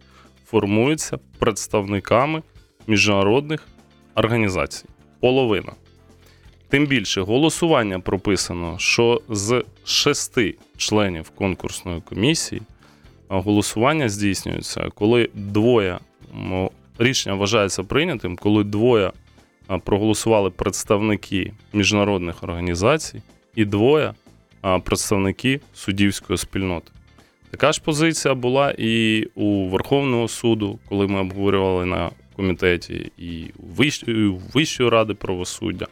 формується 0.45 1.19
представниками 1.39 2.41
міжнародних 2.87 3.67
організацій. 4.15 4.85
Половина. 5.19 5.71
Тим 6.69 6.85
більше 6.85 7.21
голосування 7.21 7.99
прописано, 7.99 8.75
що 8.79 9.21
з 9.29 9.63
шести 9.83 10.55
членів 10.77 11.29
конкурсної 11.29 12.01
комісії 12.01 12.61
голосування 13.29 14.09
здійснюється, 14.09 14.89
коли 14.95 15.29
двоє 15.33 15.99
рішення 16.97 17.35
вважається 17.35 17.83
прийнятим, 17.83 18.35
коли 18.35 18.63
двоє 18.63 19.11
проголосували 19.83 20.49
представники 20.49 21.53
міжнародних 21.73 22.43
організацій 22.43 23.21
і 23.55 23.65
двоє 23.65 24.13
представники 24.83 25.61
суддівської 25.73 26.37
спільноти. 26.37 26.91
Така 27.51 27.71
ж 27.71 27.81
позиція 27.81 28.33
була 28.33 28.75
і 28.77 29.25
у 29.35 29.69
Верховного 29.69 30.27
суду, 30.27 30.79
коли 30.89 31.07
ми 31.07 31.19
обговорювали 31.19 31.85
на 31.85 32.11
комітеті, 32.35 33.11
і 33.17 33.45
Вищої 34.53 34.89
ради 34.89 35.13
правосуддя, 35.13 35.87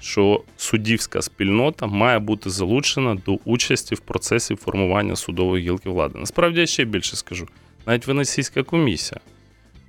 що 0.00 0.42
суддівська 0.56 1.22
спільнота 1.22 1.86
має 1.86 2.18
бути 2.18 2.50
залучена 2.50 3.14
до 3.26 3.38
участі 3.44 3.94
в 3.94 4.00
процесі 4.00 4.54
формування 4.56 5.16
судової 5.16 5.64
гілки 5.64 5.90
влади. 5.90 6.18
Насправді 6.18 6.60
я 6.60 6.66
ще 6.66 6.84
більше 6.84 7.16
скажу. 7.16 7.48
Навіть 7.86 8.06
Венеційська 8.06 8.62
комісія, 8.62 9.20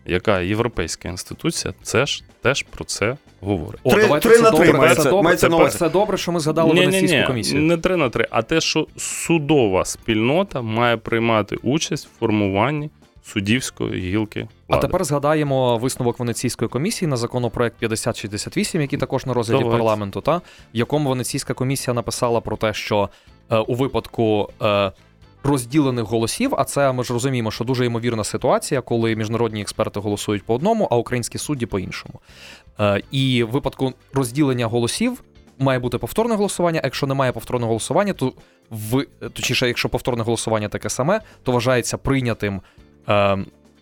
яка 0.10 0.39
європейська 0.39 1.10
інституція, 1.10 1.74
це 1.84 2.06
ж 2.06 2.24
теж 2.42 2.63
про 2.63 2.86
це 2.86 3.18
говорить. 3.42 3.82
О, 3.84 3.92
Три- 3.92 4.01
давайте 4.01 4.28
три 4.30 4.38
це 4.38 4.44
на 4.44 4.51
три 4.51 4.66
добре, 4.66 4.80
мається- 4.80 5.04
це 5.04 5.10
добре, 5.10 5.36
це, 5.36 5.50
на 5.50 5.70
це 5.70 5.89
добре, 5.89 6.18
що 6.18 6.32
ми 6.32 6.39
згадали 6.39 6.74
Венеційську 6.74 7.28
комісію. 7.28 7.62
Не 7.62 7.78
3 7.78 7.96
на 7.96 8.10
3, 8.10 8.28
а 8.30 8.42
те, 8.42 8.62
що 8.62 8.88
судова 8.98 9.86
спільнота 9.86 10.62
має 10.62 10.98
приймати 10.98 11.56
участь 11.63 12.08
в 12.08 12.20
формуванні 12.20 12.89
суддівської 13.24 14.12
гілки. 14.12 14.48
А 14.68 14.78
тепер 14.78 15.04
згадаємо 15.04 15.78
висновок 15.78 16.20
Венеційської 16.20 16.70
комісії 16.70 17.10
на 17.10 17.18
законопроект 17.18 17.78
5068, 17.78 18.82
який 18.82 19.00
також 19.00 19.25
на 19.25 19.34
розгляді 19.34 19.63
Давайте. 19.63 19.78
парламенту, 19.78 20.22
та 20.22 20.38
в 20.38 20.42
якому 20.74 21.10
Венеційська 21.10 21.54
комісія 21.54 21.94
написала 21.94 22.42
про 22.42 22.58
те, 22.58 22.74
що 22.74 23.10
е, 23.51 23.58
у 23.58 23.74
випадку 23.75 24.50
е, 24.62 24.92
розділених 25.43 26.05
голосів, 26.05 26.55
а 26.58 26.63
це 26.63 26.91
ми 26.91 27.03
ж 27.03 27.13
розуміємо, 27.13 27.51
що 27.51 27.63
дуже 27.63 27.86
ймовірна 27.86 28.24
ситуація, 28.24 28.81
коли 28.81 29.15
міжнародні 29.15 29.62
експерти 29.62 30.00
голосують 30.00 30.43
по 30.43 30.55
одному, 30.55 30.88
а 30.91 30.96
українські 30.96 31.38
судді 31.38 31.65
по 31.65 31.79
іншому. 31.79 32.19
Е, 32.79 33.01
і 33.12 33.43
в 33.43 33.50
випадку 33.50 33.93
розділення 34.13 34.65
голосів. 34.65 35.24
Має 35.62 35.79
бути 35.79 35.98
повторне 35.98 36.36
голосування. 36.36 36.81
Якщо 36.84 37.08
немає 37.08 37.31
повторного 37.31 37.67
голосування, 37.69 38.13
то 38.13 38.34
в 38.72 39.05
точніше, 39.19 39.67
якщо 39.67 39.89
повторне 39.89 40.24
голосування 40.24 40.69
таке 40.69 40.89
саме, 40.89 41.22
то 41.43 41.51
вважається 41.51 41.98
прийнятим 41.98 42.62
е, 43.10 43.38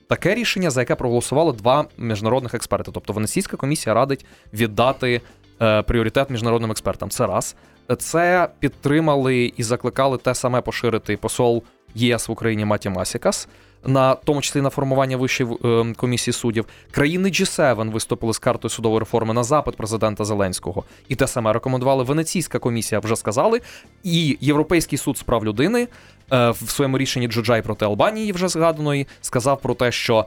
таке 0.07 0.35
рішення, 0.35 0.69
за 0.69 0.81
яке 0.81 0.95
проголосували 0.95 1.53
два 1.53 1.85
міжнародних 1.97 2.53
експерти. 2.53 2.91
Тобто 2.93 3.13
Венеційська 3.13 3.57
комісія 3.57 3.93
радить 3.93 4.25
віддати 4.53 5.21
пріоритет 5.57 6.29
міжнародним 6.29 6.71
експертам. 6.71 7.09
Це 7.09 7.27
раз. 7.27 7.55
Це 7.99 8.49
підтримали 8.59 9.53
і 9.57 9.63
закликали 9.63 10.17
те 10.17 10.35
саме 10.35 10.61
поширити 10.61 11.17
посол 11.17 11.63
ЄС 11.95 12.27
в 12.27 12.31
Україні 12.31 12.65
Маті 12.65 12.89
Масікас. 12.89 13.47
На 13.85 14.15
тому 14.15 14.41
числі 14.41 14.61
на 14.61 14.69
формування 14.69 15.17
вищої 15.17 15.49
е, 15.65 15.93
комісії 15.97 16.33
суддів 16.33 16.65
країни 16.91 17.29
G7 17.29 17.91
виступили 17.91 18.33
з 18.33 18.39
картою 18.39 18.69
судової 18.69 18.99
реформи 18.99 19.33
на 19.33 19.43
запит 19.43 19.75
президента 19.75 20.25
Зеленського, 20.25 20.83
і 21.07 21.15
те 21.15 21.27
саме 21.27 21.53
рекомендували 21.53 22.03
Венеційська 22.03 22.59
комісія. 22.59 22.99
Вже 22.99 23.15
сказали, 23.15 23.61
і 24.03 24.37
Європейський 24.41 24.97
суд 24.97 25.17
з 25.17 25.23
прав 25.23 25.45
людини 25.45 25.87
е, 26.31 26.49
в 26.49 26.69
своєму 26.69 26.97
рішенні 26.97 27.27
Джуджай 27.27 27.61
проти 27.61 27.85
Албанії, 27.85 28.31
вже 28.31 28.47
згаданої, 28.47 29.07
сказав 29.21 29.61
про 29.61 29.73
те, 29.73 29.91
що 29.91 30.25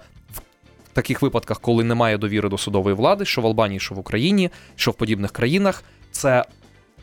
таких 0.92 1.22
випадках, 1.22 1.60
коли 1.60 1.84
немає 1.84 2.18
довіри 2.18 2.48
до 2.48 2.58
судової 2.58 2.96
влади, 2.96 3.24
що 3.24 3.40
в 3.40 3.46
Албанії, 3.46 3.80
що 3.80 3.94
в 3.94 3.98
Україні, 3.98 4.50
що 4.76 4.90
в 4.90 4.94
подібних 4.94 5.30
країнах, 5.30 5.84
це 6.10 6.44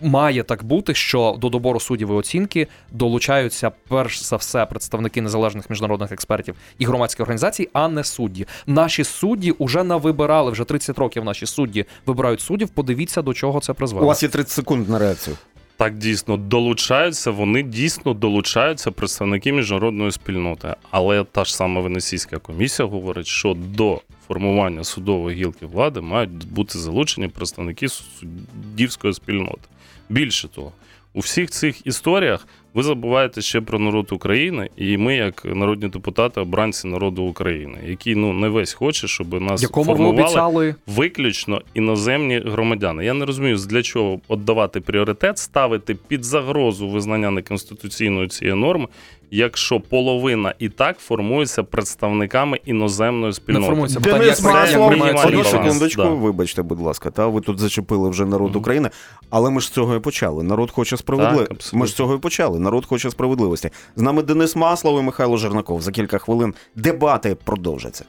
має 0.01 0.43
так 0.43 0.63
бути, 0.63 0.93
що 0.93 1.35
до 1.39 1.49
добору 1.49 1.79
суддів 1.79 2.11
оцінки 2.15 2.67
долучаються 2.91 3.71
перш 3.89 4.23
за 4.23 4.35
все 4.35 4.65
представники 4.65 5.21
незалежних 5.21 5.69
міжнародних 5.69 6.11
експертів 6.11 6.55
і 6.79 6.85
громадських 6.85 7.21
організацій, 7.23 7.69
а 7.73 7.87
не 7.87 8.03
судді. 8.03 8.47
Наші 8.67 9.03
судді 9.03 9.53
вже 9.59 9.83
навибирали 9.83 10.51
вже 10.51 10.63
30 10.63 10.97
років. 10.97 11.23
Наші 11.23 11.45
судді 11.45 11.85
вибирають 12.05 12.41
суддів. 12.41 12.69
Подивіться, 12.69 13.21
до 13.21 13.33
чого 13.33 13.59
це 13.59 13.71
У 13.71 13.75
призвело. 13.75 14.07
вас 14.07 14.23
є 14.23 14.29
30 14.29 14.51
секунд 14.51 14.89
на 14.89 14.99
реакцію. 14.99 15.37
Так 15.77 15.97
дійсно 15.97 16.37
долучаються, 16.37 17.31
вони 17.31 17.63
дійсно 17.63 18.13
долучаються 18.13 18.91
представники 18.91 19.53
міжнародної 19.53 20.11
спільноти. 20.11 20.75
Але 20.91 21.23
та 21.23 21.43
ж 21.43 21.55
сама 21.55 21.81
Венеційська 21.81 22.37
комісія 22.37 22.87
говорить, 22.87 23.27
що 23.27 23.53
до 23.53 24.01
формування 24.27 24.83
судової 24.83 25.37
гілки 25.37 25.65
влади 25.65 26.01
мають 26.01 26.51
бути 26.51 26.79
залучені 26.79 27.27
представники 27.27 27.89
суддівської 27.89 29.13
спільноти. 29.13 29.61
Більше 30.09 30.47
того, 30.47 30.71
у 31.13 31.19
всіх 31.19 31.49
цих 31.49 31.87
історіях 31.87 32.47
ви 32.77 32.83
забуваєте 32.83 33.41
ще 33.41 33.61
про 33.61 33.79
народ 33.79 34.11
України, 34.11 34.69
і 34.77 34.97
ми, 34.97 35.15
як 35.15 35.45
народні 35.45 35.87
депутати, 35.89 36.41
обранці 36.41 36.87
народу 36.87 37.23
України, 37.23 37.79
які 37.85 38.15
ну 38.15 38.33
не 38.33 38.49
весь 38.49 38.73
хоче, 38.73 39.07
щоб 39.07 39.41
нас 39.41 39.61
Якому 39.61 39.91
ви 39.91 39.97
формували 39.97 40.23
обіцяли 40.23 40.75
виключно 40.87 41.61
іноземні 41.73 42.39
громадяни. 42.39 43.05
Я 43.05 43.13
не 43.13 43.25
розумію, 43.25 43.57
для 43.57 43.81
чого 43.81 44.19
віддавати 44.29 44.81
пріоритет, 44.81 45.37
ставити 45.37 45.95
під 46.07 46.23
загрозу 46.23 46.89
визнання 46.89 47.31
неконституційної 47.31 48.27
цієї 48.27 48.57
норми, 48.57 48.87
якщо 49.31 49.79
половина 49.79 50.53
і 50.59 50.69
так 50.69 50.97
формується 50.99 51.63
представниками 51.63 52.59
іноземної 52.65 53.25
не 53.25 53.33
спільноти. 53.33 53.65
формується 53.65 53.99
Денис 53.99 54.27
як 54.27 54.53
Маслов, 54.53 54.91
одну 55.25 55.43
секундочку, 55.43 56.01
да. 56.01 56.09
вибачте, 56.09 56.61
будь 56.61 56.79
ласка, 56.79 57.11
та 57.11 57.27
ви 57.27 57.41
тут 57.41 57.59
зачепили 57.59 58.09
вже 58.09 58.25
народ 58.25 58.49
Мгм. 58.49 58.59
України, 58.59 58.89
але 59.29 59.49
ми 59.49 59.61
ж 59.61 59.67
з 59.67 59.69
цього 59.69 59.95
і 59.95 59.99
почали. 59.99 60.43
Народ 60.43 60.71
хоче 60.71 60.97
справедливості. 60.97 61.77
Ми 61.77 61.85
ж 61.85 61.91
з 61.91 61.95
цього 61.95 62.15
і 62.15 62.17
почали. 62.17 62.59
Народ 62.59 62.85
хоче 62.85 63.11
справедливості. 63.11 63.69
З 63.95 64.01
нами 64.01 64.23
Денис 64.23 64.55
Маслов 64.55 64.99
і 64.99 65.03
Михайло 65.03 65.37
Жернаков. 65.37 65.81
За 65.81 65.91
кілька 65.91 66.17
хвилин 66.17 66.53
дебати 66.75 67.35
продовжаться. 67.43 68.05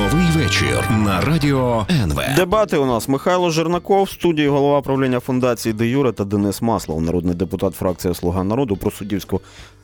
Новий 0.00 0.26
вечір 0.36 0.90
на 0.90 1.20
радіо 1.20 1.86
НВ. 1.90 2.20
Дебати 2.36 2.76
у 2.76 2.86
нас 2.86 3.08
Михайло 3.08 3.50
Жернаков, 3.50 4.02
в 4.02 4.10
студії 4.10 4.48
голова 4.48 4.80
правління 4.80 5.20
фундації 5.20 5.72
Де 5.72 5.86
Юре 5.86 6.12
та 6.12 6.24
Денис 6.24 6.62
Маслов, 6.62 7.02
народний 7.02 7.34
депутат 7.34 7.74
фракція 7.74 8.14
Слуга 8.14 8.44
народу 8.44 8.76
про 8.76 8.90
суддівську 8.90 9.40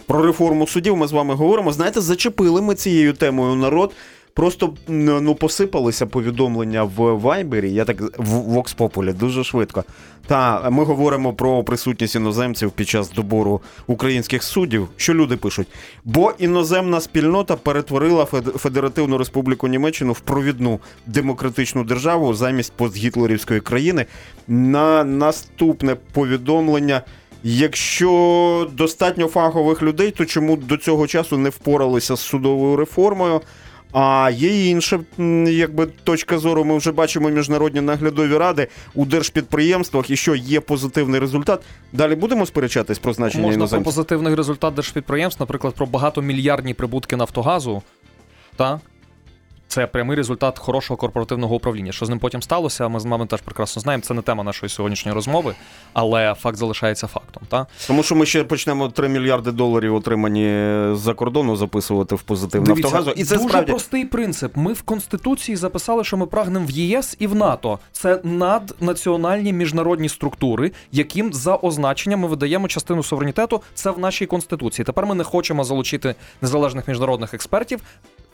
про 0.07 0.23
реформу 0.23 0.67
судів. 0.67 0.97
Ми 0.97 1.07
з 1.07 1.13
вами 1.13 1.35
говоримо. 1.35 1.73
Знаєте, 1.73 2.01
зачепили 2.01 2.63
ми 2.63 2.75
цією 2.75 3.13
темою 3.13 3.55
народ. 3.55 3.93
Просто 4.37 4.73
ну 4.89 5.35
посипалися 5.35 6.07
повідомлення 6.07 6.83
в 6.83 7.19
Вайбері. 7.19 7.73
Я 7.73 7.85
так 7.85 8.01
в 8.19 8.29
Вокс 8.29 8.75
Популі 8.75 9.13
дуже 9.13 9.45
швидко. 9.45 9.85
Та 10.27 10.71
ми 10.71 10.85
говоримо 10.85 11.33
про 11.33 11.65
присутність 11.65 12.15
іноземців 12.15 12.71
під 12.71 12.89
час 12.89 13.11
добору 13.11 13.61
українських 13.87 14.43
суддів. 14.43 14.89
Що 14.97 15.15
люди 15.15 15.37
пишуть? 15.37 15.67
Бо 16.05 16.33
іноземна 16.39 17.01
спільнота 17.01 17.57
перетворила 17.57 18.25
Фед- 18.25 18.59
Федеративну 18.59 19.19
Республіку 19.19 19.69
Німеччину 19.69 20.13
в 20.13 20.21
провідну 20.21 20.81
демократичну 21.07 21.85
державу 21.85 22.35
замість 22.35 22.73
постгітлерівської 22.73 23.61
країни. 23.61 24.07
На 24.49 25.05
наступне 25.05 25.97
повідомлення. 26.13 27.03
Якщо 27.43 28.71
достатньо 28.73 29.27
фахових 29.27 29.83
людей, 29.83 30.11
то 30.11 30.25
чому 30.25 30.57
до 30.57 30.77
цього 30.77 31.07
часу 31.07 31.39
не 31.39 31.49
впоралися 31.49 32.17
з 32.17 32.21
судовою 32.21 32.77
реформою? 32.77 33.41
А 33.99 34.31
є 34.35 34.71
інша 34.71 35.01
якби 35.49 35.87
точка 35.87 36.39
зору. 36.39 36.65
Ми 36.65 36.77
вже 36.77 36.93
бачимо 36.93 37.29
міжнародні 37.29 37.81
наглядові 37.81 38.37
ради 38.37 38.69
у 38.95 39.05
держпідприємствах, 39.05 40.11
і 40.11 40.17
що 40.17 40.35
є 40.35 40.61
позитивний 40.61 41.21
результат. 41.21 41.63
Далі 41.93 42.15
будемо 42.15 42.47
сперечатись 42.47 42.99
про 42.99 43.13
значення 43.13 43.47
Можна 43.47 43.67
про 43.67 43.83
позитивний 43.83 44.35
результат 44.35 44.75
держпідприємств, 44.75 45.43
наприклад, 45.43 45.75
про 45.75 45.87
багатомільярдні 45.87 46.75
прибутки 46.75 47.17
Нафтогазу. 47.17 47.83
Та 48.57 48.81
це 49.77 49.87
прямий 49.87 50.17
результат 50.17 50.59
хорошого 50.59 50.97
корпоративного 50.97 51.55
управління. 51.55 51.93
Що 51.93 52.07
з 52.07 52.09
ним 52.09 52.19
потім 52.19 52.43
сталося, 52.43 52.89
ми 52.89 53.01
з 53.01 53.07
вами 53.07 53.27
теж 53.27 53.41
прекрасно 53.41 53.83
знаємо. 53.83 54.03
Це 54.03 54.15
не 54.15 54.23
тема 54.23 54.45
нашої 54.45 54.71
сьогоднішньої 54.71 55.15
розмови, 55.15 55.55
але 55.93 56.35
факт 56.35 56.57
залишається 56.57 57.07
фактом. 57.07 57.43
Та? 57.49 57.67
Тому 57.87 58.03
що 58.03 58.15
ми 58.15 58.27
ще 58.27 58.45
почнемо 58.45 58.89
3 58.89 59.09
мільярди 59.09 59.53
доларів, 59.53 59.95
отримані 59.95 60.49
з-за 60.95 61.15
кордону, 61.15 61.57
записувати 61.57 62.15
в 62.15 62.23
позитив 62.23 62.63
Дивіться, 62.63 62.83
Нафтогазу. 62.83 63.11
І 63.11 63.25
це 63.25 63.37
дуже 63.37 63.49
справді 63.49 63.71
простий 63.71 64.05
принцип. 64.05 64.57
Ми 64.57 64.73
в 64.73 64.83
Конституції 64.83 65.57
записали, 65.57 66.05
що 66.05 66.17
ми 66.17 66.27
прагнемо 66.27 66.67
в 66.67 66.71
ЄС 66.71 67.17
і 67.19 67.27
в 67.27 67.35
НАТО. 67.35 67.79
Це 67.93 68.21
наднаціональні 68.25 69.53
міжнародні 69.53 70.09
структури, 70.09 70.73
яким 70.93 71.33
за 71.33 71.57
означенням 71.57 72.21
ми 72.21 72.29
видаємо 72.29 72.69
частину 72.69 73.03
суверенітету. 73.03 73.63
Це 73.75 73.91
в 73.91 73.99
нашій 73.99 74.27
конституції. 74.27 74.85
Тепер 74.85 75.07
ми 75.07 75.15
не 75.15 75.25
хочемо 75.25 75.65
залучити 75.65 76.15
незалежних 76.43 76.89
міжнародних 76.89 77.35
експертів, 77.35 77.81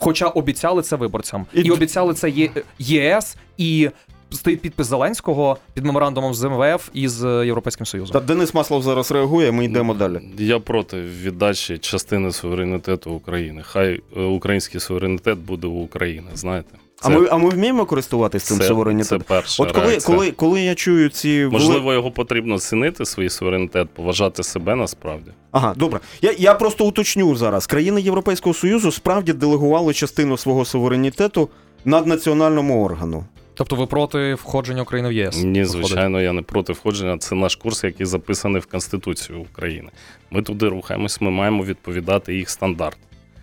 хоча 0.02 0.26
обіцяли 0.28 0.82
це 0.82 0.96
виборцям. 0.96 1.46
І 1.54 1.60
І, 1.60 1.70
обіцяли 1.70 2.14
це 2.14 2.30
Є- 2.30 2.50
ЄС 2.78 3.36
і. 3.56 3.90
Стоїть 4.30 4.60
підпис 4.60 4.86
Зеленського 4.86 5.56
під 5.74 5.84
меморандумом 5.84 6.34
з 6.34 6.42
МВФ 6.48 6.88
і 6.92 7.08
з 7.08 7.44
Європейським 7.46 7.86
Союзом. 7.86 8.12
та 8.12 8.20
Денис 8.20 8.54
Маслов 8.54 8.82
зараз 8.82 9.10
реагує. 9.10 9.52
Ми 9.52 9.64
йдемо 9.64 9.94
далі. 9.94 10.20
Я 10.38 10.58
проти 10.58 11.00
віддачі 11.00 11.78
частини 11.78 12.32
суверенітету 12.32 13.10
України. 13.12 13.62
Хай 13.64 14.00
е, 14.16 14.20
український 14.22 14.80
суверенітет 14.80 15.38
буде 15.38 15.66
у 15.66 15.70
України, 15.70 16.28
знаєте. 16.34 16.78
А 17.02 17.08
ми, 17.08 17.28
а 17.30 17.36
ми 17.36 17.50
вміємо 17.50 17.86
користуватися 17.86 18.46
цим 18.46 18.56
це, 18.56 18.62
це 18.62 18.68
суверенітетом? 18.68 19.24
перша 19.28 19.62
От 19.62 19.72
коли, 19.72 19.86
реакція. 19.86 20.16
коли, 20.16 20.30
коли 20.30 20.62
я 20.62 20.74
чую 20.74 21.08
ці 21.08 21.48
Можливо, 21.52 21.92
його 21.92 22.10
потрібно 22.10 22.58
цінити, 22.58 23.04
свій 23.04 23.30
суверенітет, 23.30 23.88
поважати 23.90 24.42
себе 24.42 24.74
насправді. 24.76 25.30
Ага, 25.50 25.74
добре. 25.76 26.00
Я, 26.22 26.34
я 26.38 26.54
просто 26.54 26.84
уточню 26.84 27.36
зараз. 27.36 27.66
Країни 27.66 28.00
Європейського 28.00 28.54
Союзу 28.54 28.92
справді 28.92 29.32
делегували 29.32 29.94
частину 29.94 30.36
свого 30.36 30.64
суверенітету 30.64 31.48
наднаціональному 31.84 32.84
органу. 32.84 33.24
Тобто 33.54 33.76
ви 33.76 33.86
проти 33.86 34.34
входження 34.34 34.82
України 34.82 35.08
в 35.08 35.12
ЄС? 35.12 35.42
Ні, 35.44 35.64
звичайно, 35.64 36.20
я 36.20 36.32
не 36.32 36.42
проти 36.42 36.72
входження. 36.72 37.18
Це 37.18 37.34
наш 37.34 37.56
курс, 37.56 37.84
який 37.84 38.06
записаний 38.06 38.60
в 38.60 38.66
Конституцію 38.66 39.40
України. 39.40 39.88
Ми 40.30 40.42
туди 40.42 40.68
рухаємось, 40.68 41.20
ми 41.20 41.30
маємо 41.30 41.64
відповідати 41.64 42.34
їх 42.34 42.50
стандартам. 42.50 43.00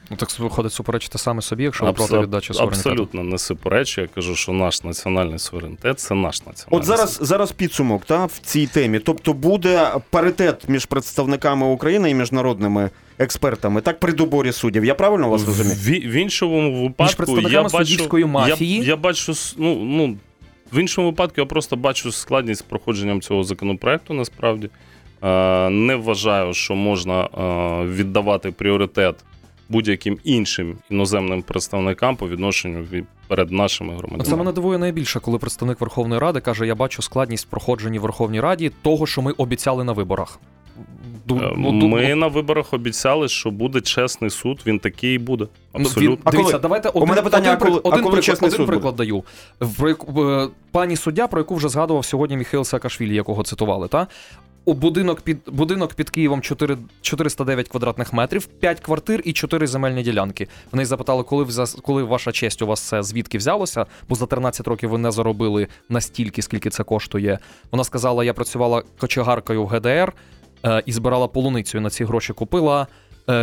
Ну 0.09 0.17
так 0.17 0.39
виходить 0.39 0.73
суперечити 0.73 1.17
саме 1.17 1.41
собі, 1.41 1.63
якщо 1.63 1.85
ви 1.85 1.93
проти 1.93 2.19
віддачі 2.19 2.53
суверенітету. 2.53 2.89
Абсолютно 2.89 3.23
не 3.23 3.37
суперечу. 3.37 4.01
Я 4.01 4.07
кажу, 4.07 4.35
що 4.35 4.51
наш 4.51 4.83
національний 4.83 5.39
суверенітет 5.39 5.99
це 5.99 6.15
наш 6.15 6.45
національний. 6.45 6.79
От 6.79 6.85
зараз, 6.85 7.19
зараз 7.21 7.51
підсумок 7.51 8.05
та, 8.05 8.25
в 8.25 8.39
цій 8.41 8.67
темі. 8.67 8.99
Тобто 8.99 9.33
буде 9.33 9.91
паритет 10.09 10.69
між 10.69 10.85
представниками 10.85 11.65
України 11.65 12.09
і 12.09 12.13
міжнародними 12.13 12.89
експертами, 13.19 13.81
так 13.81 13.99
при 13.99 14.13
доборі 14.13 14.51
суддів. 14.51 14.85
Я 14.85 14.95
правильно 14.95 15.29
вас 15.29 15.45
розумію? 15.45 15.75
В, 15.75 16.11
в 16.11 16.13
іншому 16.13 16.83
випадку 16.83 17.15
представниками 17.17 17.53
я 17.53 17.63
бачу, 17.63 17.85
суддівської 17.85 18.25
мафії? 18.25 18.79
Я, 18.79 18.83
я 18.83 18.95
бачу 18.95 19.33
ну, 19.57 19.75
ну, 19.75 20.17
в 20.73 20.77
іншому 20.77 21.07
випадку 21.07 21.41
я 21.41 21.45
просто 21.45 21.75
бачу 21.75 22.11
складність 22.11 22.59
з 22.59 22.63
проходженням 22.63 23.21
цього 23.21 23.43
законопроекту. 23.43 24.13
Насправді 24.13 24.69
е, 25.23 25.69
не 25.69 25.95
вважаю, 25.95 26.53
що 26.53 26.75
можна 26.75 27.23
е, 27.23 27.85
віддавати 27.85 28.51
пріоритет 28.51 29.15
будь-яким 29.69 30.17
іншим 30.23 30.77
іноземним 30.89 31.41
представникам 31.41 32.15
по 32.15 32.29
відношенню 32.29 32.81
від 32.91 33.05
перед 33.27 33.51
нашими 33.51 33.89
громадянами. 33.93 34.23
Це 34.29 34.35
мене 34.35 34.51
дивує 34.51 34.77
найбільше, 34.77 35.19
коли 35.19 35.37
представник 35.37 35.81
Верховної 35.81 36.21
Ради 36.21 36.39
каже: 36.39 36.67
Я 36.67 36.75
бачу 36.75 37.01
складність 37.01 37.45
в 37.45 37.49
проходженні 37.49 37.99
в 37.99 38.01
Верховній 38.01 38.39
Раді 38.39 38.71
того, 38.81 39.07
що 39.07 39.21
ми 39.21 39.31
обіцяли 39.31 39.83
на 39.83 39.91
виборах. 39.91 40.39
Ду- 41.27 41.43
Е, 41.51 41.53
ну, 41.57 41.71
ду- 41.71 41.87
Ми 41.87 42.15
на 42.15 42.27
виборах 42.27 42.73
обіцяли, 42.73 43.27
що 43.27 43.51
буде 43.51 43.81
чесний 43.81 44.29
суд. 44.29 44.61
Він 44.65 44.79
такий 44.79 45.15
і 45.15 45.17
буде. 45.17 45.47
Ну, 45.73 45.79
Абсолютно. 45.81 46.15
Він, 46.15 46.17
А 46.23 46.31
дивіться, 46.31 46.51
коли- 46.51 46.61
давайте 46.61 46.89
У 46.89 46.91
один, 46.97 47.09
мене 47.09 47.21
питання, 47.21 47.53
один, 47.53 47.67
а 47.67 47.69
коли- 47.69 47.81
а 47.83 47.87
один, 47.89 48.03
коли 48.03 48.03
приклад, 48.03 48.23
чесний 48.23 48.47
один 48.47 48.57
суд 48.57 48.65
буде? 48.65 48.77
приклад 48.77 48.95
даю. 48.95 49.23
В, 49.59 49.95
в, 50.07 50.49
пані 50.71 50.95
суддя, 50.95 51.27
про 51.27 51.39
яку 51.39 51.55
вже 51.55 51.69
згадував 51.69 52.05
сьогодні 52.05 52.37
Міхайл 52.37 52.63
Саакашвілі, 52.63 53.15
якого 53.15 53.43
цитували, 53.43 53.87
та? 53.87 54.07
У 54.65 54.73
будинок 54.73 55.21
під 55.21 55.37
будинок 55.47 55.93
під 55.93 56.09
Києвом 56.09 56.41
4, 56.41 56.77
409 57.01 57.67
квадратних 57.67 58.13
метрів, 58.13 58.45
5 58.45 58.79
квартир 58.79 59.21
і 59.25 59.33
4 59.33 59.67
земельні 59.67 60.03
ділянки. 60.03 60.47
В 60.71 60.75
неї 60.75 60.85
запитали, 60.85 61.23
коли 61.23 61.43
взя- 61.43 61.81
коли 61.81 62.03
ваша 62.03 62.31
честь 62.31 62.61
у 62.61 62.67
вас 62.67 62.81
це 62.81 63.03
звідки 63.03 63.37
взялося, 63.37 63.85
бо 64.09 64.15
за 64.15 64.25
13 64.25 64.67
років 64.67 64.89
ви 64.89 64.97
не 64.97 65.11
заробили 65.11 65.67
настільки, 65.89 66.41
скільки 66.41 66.69
це 66.69 66.83
коштує. 66.83 67.39
Вона 67.71 67.83
сказала: 67.83 68.23
я 68.23 68.33
працювала 68.33 68.83
кочегаркою 68.99 69.63
в 69.63 69.67
ГДР 69.67 70.13
е, 70.65 70.83
і 70.85 70.91
збирала 70.91 71.27
полуницю. 71.27 71.77
і 71.77 71.81
На 71.81 71.89
ці 71.89 72.05
гроші 72.05 72.33
купила 72.33 72.87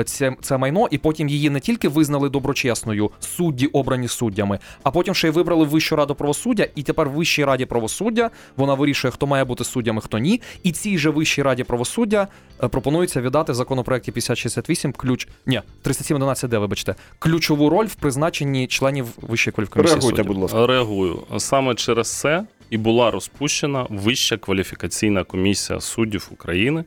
це, 0.04 0.36
це 0.40 0.56
майно, 0.56 0.88
і 0.90 0.98
потім 0.98 1.28
її 1.28 1.50
не 1.50 1.60
тільки 1.60 1.88
визнали 1.88 2.28
доброчесною, 2.28 3.10
судді 3.20 3.66
обрані 3.66 4.08
суддями, 4.08 4.58
а 4.82 4.90
потім 4.90 5.14
ще 5.14 5.28
й 5.28 5.30
вибрали 5.30 5.64
Вищу 5.64 5.96
раду 5.96 6.14
правосуддя, 6.14 6.66
і 6.74 6.82
тепер 6.82 7.08
в 7.08 7.12
Вищій 7.12 7.44
раді 7.44 7.66
правосуддя 7.66 8.30
вона 8.56 8.74
вирішує, 8.74 9.12
хто 9.12 9.26
має 9.26 9.44
бути 9.44 9.64
суддями, 9.64 10.00
хто 10.00 10.18
ні. 10.18 10.40
І 10.62 10.72
цій 10.72 10.98
же 10.98 11.10
Вищій 11.10 11.42
раді 11.42 11.64
правосуддя 11.64 12.28
е, 12.62 12.68
пропонується 12.68 13.20
віддати 13.20 13.52
в 13.52 13.54
законопроекті 13.54 14.12
5068 14.12 14.92
ключ. 14.92 15.28
Ні, 15.46 15.62
3711D, 15.84 16.58
вибачте, 16.58 16.94
ключову 17.18 17.70
роль 17.70 17.86
в 17.86 17.94
призначенні 17.94 18.66
членів 18.66 19.06
Вищої 19.22 19.52
кваліфкомісії 19.52 19.94
Реагуйте, 19.94 20.16
суддів. 20.16 20.32
будь 20.32 20.42
ласка. 20.42 20.66
Реагую. 20.66 21.22
Саме 21.38 21.74
через 21.74 22.18
це 22.18 22.44
і 22.70 22.78
була 22.78 23.10
розпущена 23.10 23.86
Вища 23.90 24.36
кваліфікаційна 24.36 25.24
комісія 25.24 25.80
суддів 25.80 26.28
України 26.32 26.84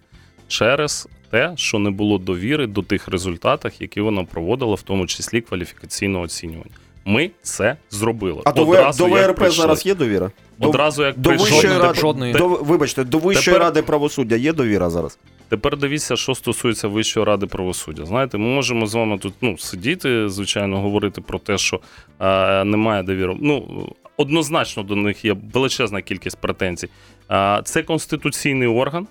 через 0.47 1.07
те, 1.31 1.53
що 1.55 1.79
не 1.79 1.89
було 1.89 2.17
довіри 2.17 2.67
до 2.67 2.81
тих 2.81 3.07
результатів, 3.07 3.71
які 3.79 4.01
вона 4.01 4.23
проводила, 4.23 4.75
в 4.75 4.81
тому 4.81 5.07
числі 5.07 5.41
кваліфікаційного 5.41 6.23
оцінювання. 6.23 6.71
Ми 7.05 7.31
це 7.41 7.77
зробили. 7.89 8.41
А 8.45 8.49
Одразу, 8.49 9.03
до 9.07 9.09
ВРП 9.13 9.35
прийшли. 9.35 9.61
зараз 9.61 9.85
є 9.85 9.95
довіра? 9.95 10.31
Одразу 10.59 11.03
як 11.03 11.17
до 11.17 11.29
прийшли. 11.29 11.45
Вищої 11.45 11.61
Жодної- 11.73 11.81
ради, 11.87 11.99
жодної. 11.99 12.33
до, 12.33 12.47
вибачте, 12.47 13.03
до 13.03 13.17
Вищої 13.17 13.45
Тепер- 13.45 13.59
ради 13.61 13.81
правосуддя 13.81 14.35
є 14.35 14.53
довіра 14.53 14.89
зараз? 14.89 15.17
Тепер 15.49 15.77
дивіться, 15.77 16.15
що 16.15 16.35
стосується 16.35 16.87
Вищої 16.87 17.25
ради 17.25 17.45
правосуддя. 17.45 18.05
Знаєте, 18.05 18.37
ми 18.37 18.45
можемо 18.47 18.87
з 18.87 18.93
вами 18.95 19.17
тут 19.17 19.33
ну, 19.41 19.57
сидіти, 19.57 20.29
звичайно, 20.29 20.81
говорити 20.81 21.21
про 21.21 21.39
те, 21.39 21.57
що 21.57 21.79
е, 22.19 22.63
немає 22.63 23.03
довіри. 23.03 23.37
Ну, 23.41 23.87
однозначно 24.17 24.83
до 24.83 24.95
них 24.95 25.25
є 25.25 25.35
величезна 25.53 26.01
кількість 26.01 26.37
претензій. 26.37 26.89
Е, 27.31 27.61
це 27.65 27.83
конституційний 27.83 28.67
орган, 28.67 29.07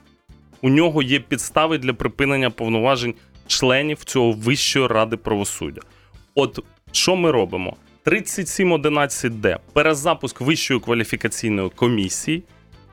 у 0.62 0.68
нього 0.68 1.02
є 1.02 1.20
підстави 1.20 1.78
для 1.78 1.92
припинення 1.92 2.50
повноважень 2.50 3.14
членів 3.46 4.04
цього 4.04 4.32
Вищої 4.32 4.86
ради 4.86 5.16
правосуддя. 5.16 5.80
От 6.34 6.64
що 6.92 7.16
ми 7.16 7.30
робимо? 7.30 7.76
3711D 8.06 9.56
перезапуск 9.72 10.40
Вищої 10.40 10.80
кваліфікаційної 10.80 11.70
комісії, 11.70 12.42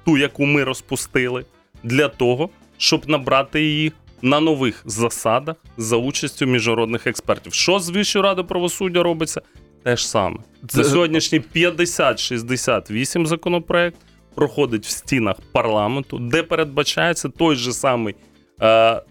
ту, 0.06 0.17
яку 0.17 0.45
ми 0.45 0.63
розпустили, 0.63 1.45
для 1.84 2.08
того, 2.08 2.49
щоб 2.78 3.10
набрати 3.10 3.62
її 3.63 3.91
на 4.21 4.39
нових 4.39 4.82
засадах 4.86 5.56
за 5.78 5.95
участю 5.97 6.45
міжнародних 6.45 7.08
експертів. 7.08 7.54
Що 7.54 7.80
з 7.80 7.89
Вищою 7.89 8.23
радою 8.23 8.47
правосуддя 8.47 9.04
робиться? 9.04 9.41
Те 9.84 9.97
ж 9.97 10.10
саме. 10.10 10.38
Це- 10.67 10.84
сьогоднішній 10.84 11.39
5068 11.39 13.25
законопроект 13.28 13.97
проходить 14.35 14.85
в 14.85 14.89
стінах 14.89 15.35
парламенту, 15.51 16.19
де 16.19 16.43
передбачається 16.43 17.29
той 17.29 17.55
же 17.55 17.73
самий. 17.73 18.15
Е, 18.61 19.01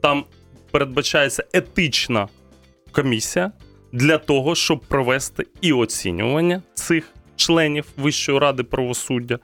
там 0.00 0.24
передбачається 0.70 1.44
етична 1.52 2.28
комісія 2.92 3.52
для 3.92 4.18
того, 4.18 4.54
щоб 4.54 4.80
провести 4.80 5.46
і 5.60 5.72
оцінювання 5.72 6.62
цих 6.74 7.08
членів 7.36 7.86
Вищої 7.96 8.38
ради 8.38 8.62
правосуддя, 8.62 9.38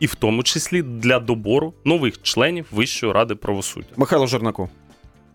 і 0.00 0.06
в 0.06 0.14
тому 0.14 0.42
числі 0.42 0.82
для 0.82 1.18
добору 1.18 1.74
нових 1.84 2.22
членів 2.22 2.66
Вищої 2.72 3.12
ради 3.12 3.34
правосуддя. 3.34 3.88
Михайло 3.96 4.26
Жернаку. 4.26 4.68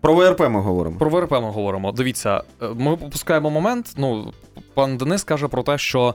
Про 0.00 0.14
ВРП 0.14 0.40
ми 0.40 0.60
говоримо. 0.60 0.98
Про 0.98 1.10
ВРП 1.10 1.32
ми 1.32 1.50
говоримо. 1.50 1.92
Дивіться, 1.92 2.42
е, 2.62 2.68
ми 2.68 2.96
попускаємо 2.96 3.50
момент. 3.50 3.92
Ну, 3.96 4.32
пан 4.74 4.96
Денис 4.96 5.24
каже 5.24 5.48
про 5.48 5.62
те, 5.62 5.78
що 5.78 6.14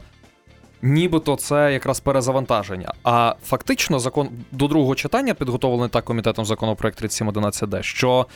нібито 0.83 1.35
це 1.35 1.73
якраз 1.73 1.99
перезавантаження. 1.99 2.93
А 3.03 3.35
фактично, 3.45 3.99
закон 3.99 4.29
до 4.51 4.67
другого 4.67 4.95
читання, 4.95 5.33
підготовлений 5.33 5.89
так 5.89 6.05
комітетом 6.05 6.45
законопроект 6.45 7.03
3711D, 7.03 7.83
що, 7.83 8.27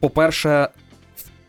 по-перше, 0.00 0.68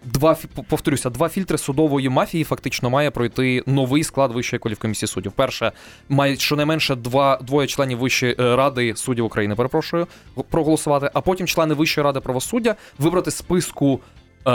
Два 0.04 0.38
повторюся, 0.70 1.10
два 1.10 1.30
фільтри 1.30 1.58
судової 1.58 2.10
мафії 2.10 2.44
фактично 2.44 2.90
має 2.90 3.12
пройти 3.12 3.64
новий 3.66 4.04
склад 4.04 4.32
Вищої 4.32 4.60
кваліфкомісії 4.60 5.08
суддів. 5.08 5.32
Перше, 5.32 5.72
має 6.10 6.36
щонайменше 6.36 6.96
два 6.96 7.40
двоє 7.42 7.68
членів 7.68 7.98
Вищої 7.98 8.36
е, 8.40 8.56
ради 8.56 8.96
суддів 8.96 9.26
України, 9.26 9.56
перепрошую, 9.56 10.08
проголосувати, 10.50 11.10
а 11.14 11.22
потім 11.22 11.48
члени 11.48 11.74
Вищої 11.74 12.06
ради 12.06 12.20
правосуддя 12.20 12.76
вибрати 13.00 13.32
списку 13.32 14.00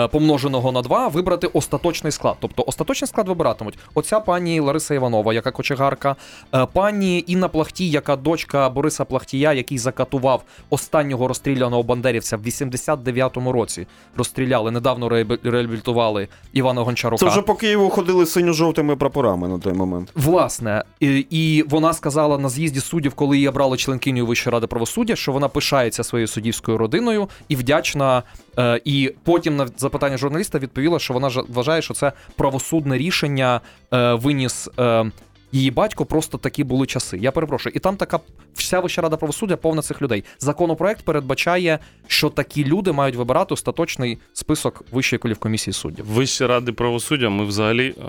помноженого 0.09 0.73
на 0.73 0.83
два, 0.83 1.09
вибрати 1.09 1.47
остаточний 1.47 2.13
склад. 2.13 2.37
Тобто 2.41 2.65
остаточний 2.67 3.09
склад 3.09 3.29
вибиратимуть 3.29 3.79
оця 3.95 4.21
пані 4.21 4.61
Лариса 4.61 4.95
Іванова, 4.95 5.35
яка 5.35 5.51
кочегарка, 5.51 6.17
е, 6.55 6.67
пані 6.73 7.25
Інна 7.27 7.49
Плахтій, 7.49 7.91
яка 7.91 8.17
дочка 8.17 8.69
Бориса 8.71 9.05
Плахтія, 9.05 9.53
який 9.53 9.79
закатував 9.79 10.43
останнього 10.71 11.29
розстріляного 11.29 11.83
бандерівця 11.83 12.37
в 12.37 12.41
89-му 12.43 13.53
році. 13.53 13.87
Розстріляли 14.17 14.71
недавно 14.71 15.09
реабі- 15.09 15.51
реабілітували 15.51 16.29
Івана 16.53 16.81
Гончарука. 16.83 17.25
Це 17.25 17.31
вже 17.31 17.43
по 17.43 17.55
Києву 17.55 17.91
ходили 17.91 18.27
синьо-жовтими 18.27 18.97
прапорами 18.97 19.49
на 19.49 19.59
той 19.59 19.73
момент. 19.73 20.13
Власне, 20.15 20.85
і, 21.01 21.27
і 21.31 21.63
вона 21.63 21.93
сказала 21.93 22.39
на 22.39 22.49
з'їзді 22.49 22.81
суддів, 22.81 23.15
коли 23.15 23.37
її 23.37 23.49
обрали 23.49 23.77
членкиню 23.77 24.27
Вищої 24.27 24.53
ради 24.53 24.67
правосуддя, 24.67 25.17
що 25.17 25.33
вона 25.33 25.49
пишається 25.49 26.05
своєю 26.05 26.29
суддівською 26.29 26.79
родиною 26.79 27.29
і 27.49 27.57
вдячна. 27.57 28.23
Е, 28.59 28.81
і 28.85 29.15
потім 29.25 29.57
на 29.57 29.69
запитання 29.77 30.17
журналіста 30.17 30.59
відповіла, 30.59 30.99
що 30.99 31.15
вона 31.15 31.31
вважає, 31.49 31.83
що 31.83 31.95
це 31.95 32.13
правосудне 32.37 32.99
рішення 32.99 33.61
е, 33.93 34.15
виніс. 34.15 34.69
Е, 34.79 35.11
Її 35.55 35.71
батько 35.71 36.05
просто 36.05 36.39
такі 36.39 36.65
були 36.65 36.87
часи. 36.87 37.19
Я 37.19 37.33
перепрошую, 37.33 37.73
і 37.77 37.79
там 37.79 37.97
така 37.97 38.21
вся 38.55 38.81
Вища 38.81 39.03
рада 39.03 39.17
правосуддя 39.17 39.57
повна 39.57 39.83
цих 39.83 40.03
людей. 40.03 40.25
Законопроект 40.39 41.05
передбачає, 41.05 41.79
що 42.07 42.31
такі 42.31 42.65
люди 42.65 42.93
мають 42.93 43.17
вибирати 43.17 43.55
остаточний 43.55 44.19
список 44.33 44.85
Вищої 44.93 45.21
кваліфкомісії 45.21 45.75
суддів. 45.75 46.07
Вищі 46.07 46.47
ради 46.47 46.73
правосуддя 46.73 47.29
ми 47.29 47.45
взагалі 47.45 47.89
е, 47.89 48.03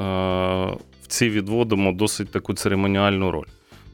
в 1.03 1.08
ці 1.08 1.29
відводимо 1.29 1.91
досить 1.91 2.32
таку 2.32 2.53
церемоніальну 2.53 3.32
роль. 3.32 3.47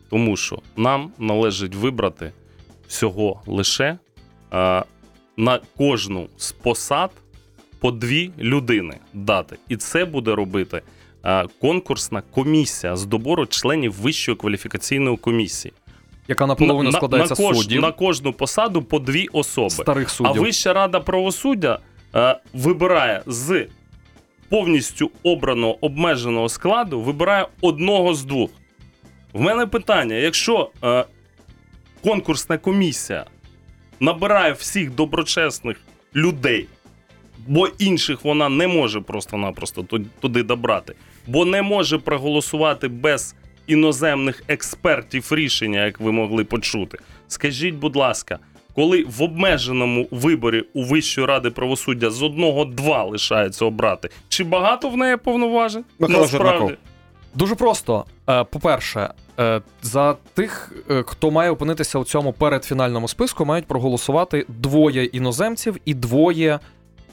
Тому 0.09 0.37
що 0.37 0.59
нам 0.77 1.11
належить 1.19 1.75
вибрати 1.75 2.31
всього 2.87 3.41
лише 3.47 3.97
е, 4.53 4.83
на 5.39 5.59
кожну 5.77 6.27
з 6.37 6.51
посад 6.51 7.11
по 7.79 7.91
дві 7.91 8.31
людини 8.39 8.97
дати. 9.13 9.55
І 9.69 9.77
це 9.77 10.05
буде 10.05 10.35
робити 10.35 10.81
е, 11.25 11.45
конкурсна 11.61 12.21
комісія 12.31 12.95
з 12.95 13.05
добору 13.05 13.45
членів 13.45 13.93
Вищої 13.93 14.37
кваліфікаційної 14.37 15.17
комісії. 15.17 15.73
Яка 16.27 16.45
наполовину 16.45 16.91
на, 16.91 16.97
складається 16.97 17.33
на, 17.33 17.35
з 17.35 17.39
кож- 17.39 17.55
суддів, 17.57 17.81
на 17.81 17.91
кожну 17.91 18.33
посаду 18.33 18.81
по 18.81 18.99
дві 18.99 19.27
особи. 19.27 19.69
старих 19.69 20.09
А. 20.23 20.31
Вища 20.31 20.73
рада 20.73 20.99
правосуддя 20.99 21.79
е, 22.15 22.39
вибирає 22.53 23.21
з 23.25 23.67
повністю 24.49 25.11
обраного 25.23 25.85
обмеженого 25.85 26.49
складу, 26.49 27.01
вибирає 27.01 27.47
одного 27.61 28.13
з 28.13 28.25
двох. 28.25 28.49
В 29.33 29.41
мене 29.41 29.65
питання: 29.65 30.15
якщо 30.15 30.71
е, 30.83 31.05
конкурсна 32.03 32.57
комісія 32.57 33.25
набирає 33.99 34.53
всіх 34.53 34.91
доброчесних 34.95 35.77
людей, 36.15 36.67
бо 37.47 37.67
інших 37.67 38.23
вона 38.25 38.49
не 38.49 38.67
може 38.67 39.01
просто-напросто 39.01 39.83
ту- 39.83 40.05
туди 40.19 40.43
добрати, 40.43 40.93
бо 41.27 41.45
не 41.45 41.61
може 41.61 41.97
проголосувати 41.97 42.87
без 42.87 43.35
іноземних 43.67 44.43
експертів 44.47 45.27
рішення, 45.31 45.85
як 45.85 45.99
ви 45.99 46.11
могли 46.11 46.43
почути. 46.43 46.97
Скажіть, 47.27 47.75
будь 47.75 47.95
ласка, 47.95 48.39
коли 48.75 49.05
в 49.17 49.23
обмеженому 49.23 50.07
виборі 50.11 50.63
у 50.73 50.83
Вищої 50.83 51.27
ради 51.27 51.49
правосуддя 51.49 52.09
з 52.09 52.23
одного 52.23 52.65
два 52.65 53.03
лишається 53.03 53.65
обрати, 53.65 54.09
чи 54.29 54.43
багато 54.43 54.89
в 54.89 54.97
неї 54.97 55.17
повноважень? 55.17 55.83
Михайло 55.99 56.27
Жернаков. 56.27 56.71
Дуже 57.35 57.55
просто. 57.55 58.05
Е, 58.29 58.43
По-перше, 58.43 59.09
е, 59.39 59.61
за 59.81 60.15
тих, 60.33 60.71
е, 60.89 61.03
хто 61.07 61.31
має 61.31 61.51
опинитися 61.51 61.99
у 61.99 62.03
цьому 62.03 62.33
передфінальному 62.33 63.07
списку, 63.07 63.45
мають 63.45 63.65
проголосувати 63.65 64.45
двоє 64.47 65.03
іноземців 65.03 65.77
і 65.85 65.93
двоє 65.93 66.59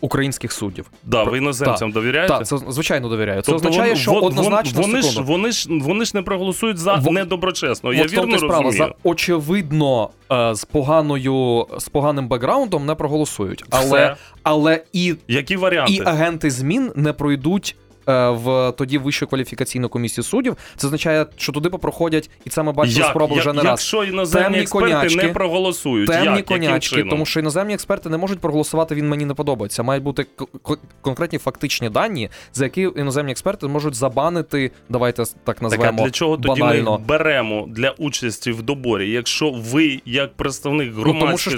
українських 0.01 0.53
суддів. 0.53 0.91
Да, 1.05 1.23
ви 1.25 1.39
іноземцям 1.39 1.93
довіряєте? 1.93 2.35
Так, 2.35 2.47
це 2.47 2.59
звичайно 2.69 3.09
довіряю. 3.09 3.43
Це 3.43 3.53
Тобто 3.53 3.69
означає, 3.69 3.93
вон- 3.93 4.01
що 4.01 4.13
вон- 4.13 4.25
однозначно 4.25 4.83
вони 4.83 5.03
ж, 5.03 5.23
вони 5.23 5.51
ж 5.53 5.69
вони 5.71 6.05
ж 6.05 6.13
не 6.15 6.23
проголосують 6.23 6.79
за 6.79 6.95
Во- 6.95 7.13
недоброчесно. 7.13 7.93
Я 7.93 8.05
вірно 8.07 8.39
справа. 8.39 8.63
розумію. 8.63 8.73
За 8.89 8.95
очевидно 9.11 10.11
з 10.53 10.65
поганою 10.65 11.67
з 11.79 11.89
поганим 11.89 12.29
бекграундом 12.29 12.87
не 12.87 12.95
проголосують. 12.95 13.65
Але, 13.71 13.85
Все. 13.85 14.17
але 14.43 14.85
і, 14.93 15.15
Які 15.29 15.57
варіанти? 15.57 15.93
і 15.93 16.01
агенти 16.05 16.51
змін 16.51 16.93
не 16.97 17.13
пройдуть. 17.13 17.77
Е, 18.09 18.29
В 18.31 18.73
тоді 18.79 18.99
вищу 18.99 19.27
кваліфікаційну 19.27 19.89
комісію 19.89 20.25
суддів 20.25 20.57
це 20.77 20.87
означає, 20.87 21.27
що 21.37 21.53
туди 21.53 21.71
попроходять, 21.71 22.31
і 22.45 22.51
це 22.51 22.63
ми 22.63 22.73
бачили 22.73 22.99
Як? 23.01 23.11
спробу 23.11 23.35
вже 23.35 23.53
не 23.53 23.63
раз. 23.63 23.67
Якщо 23.67 24.05
іноземні 24.05 24.45
Темні 24.45 24.59
експерти 24.61 24.93
конячки, 24.95 25.23
не 25.27 25.29
проголосують, 25.33 26.11
Темні 26.11 26.37
як? 26.37 26.47
Конячки, 26.47 27.05
тому 27.11 27.27
що 27.27 27.41
іноземні 27.41 27.75
експерти 27.75 28.09
не 28.09 28.17
можуть 28.17 28.39
проголосувати. 28.39 28.95
Він 28.95 29.09
мені 29.09 29.25
не 29.25 29.35
подобається. 29.35 29.83
Мають 29.83 30.05
бути 30.05 30.27
к- 30.67 30.77
конкретні 31.01 31.39
фактичні 31.39 31.89
дані, 31.89 32.31
за 32.53 32.65
які 32.65 32.81
іноземні 32.97 33.33
експерти 33.33 33.67
можуть 33.67 33.95
забанити. 33.95 34.71
Давайте 34.89 35.25
так 35.45 35.61
Так, 35.61 35.81
а 35.85 35.93
для 35.93 36.11
чого 36.11 36.37
тоді 36.37 36.63
ми 36.63 36.99
беремо 37.09 37.67
для 37.69 37.91
участі 37.91 38.53
в 38.53 38.63
доборі? 38.63 39.11
Якщо 39.11 39.51
ви, 39.51 40.01
як 40.05 40.35
представник 40.35 40.93
Ну, 40.97 41.17
тому 41.21 41.39
що 41.39 41.51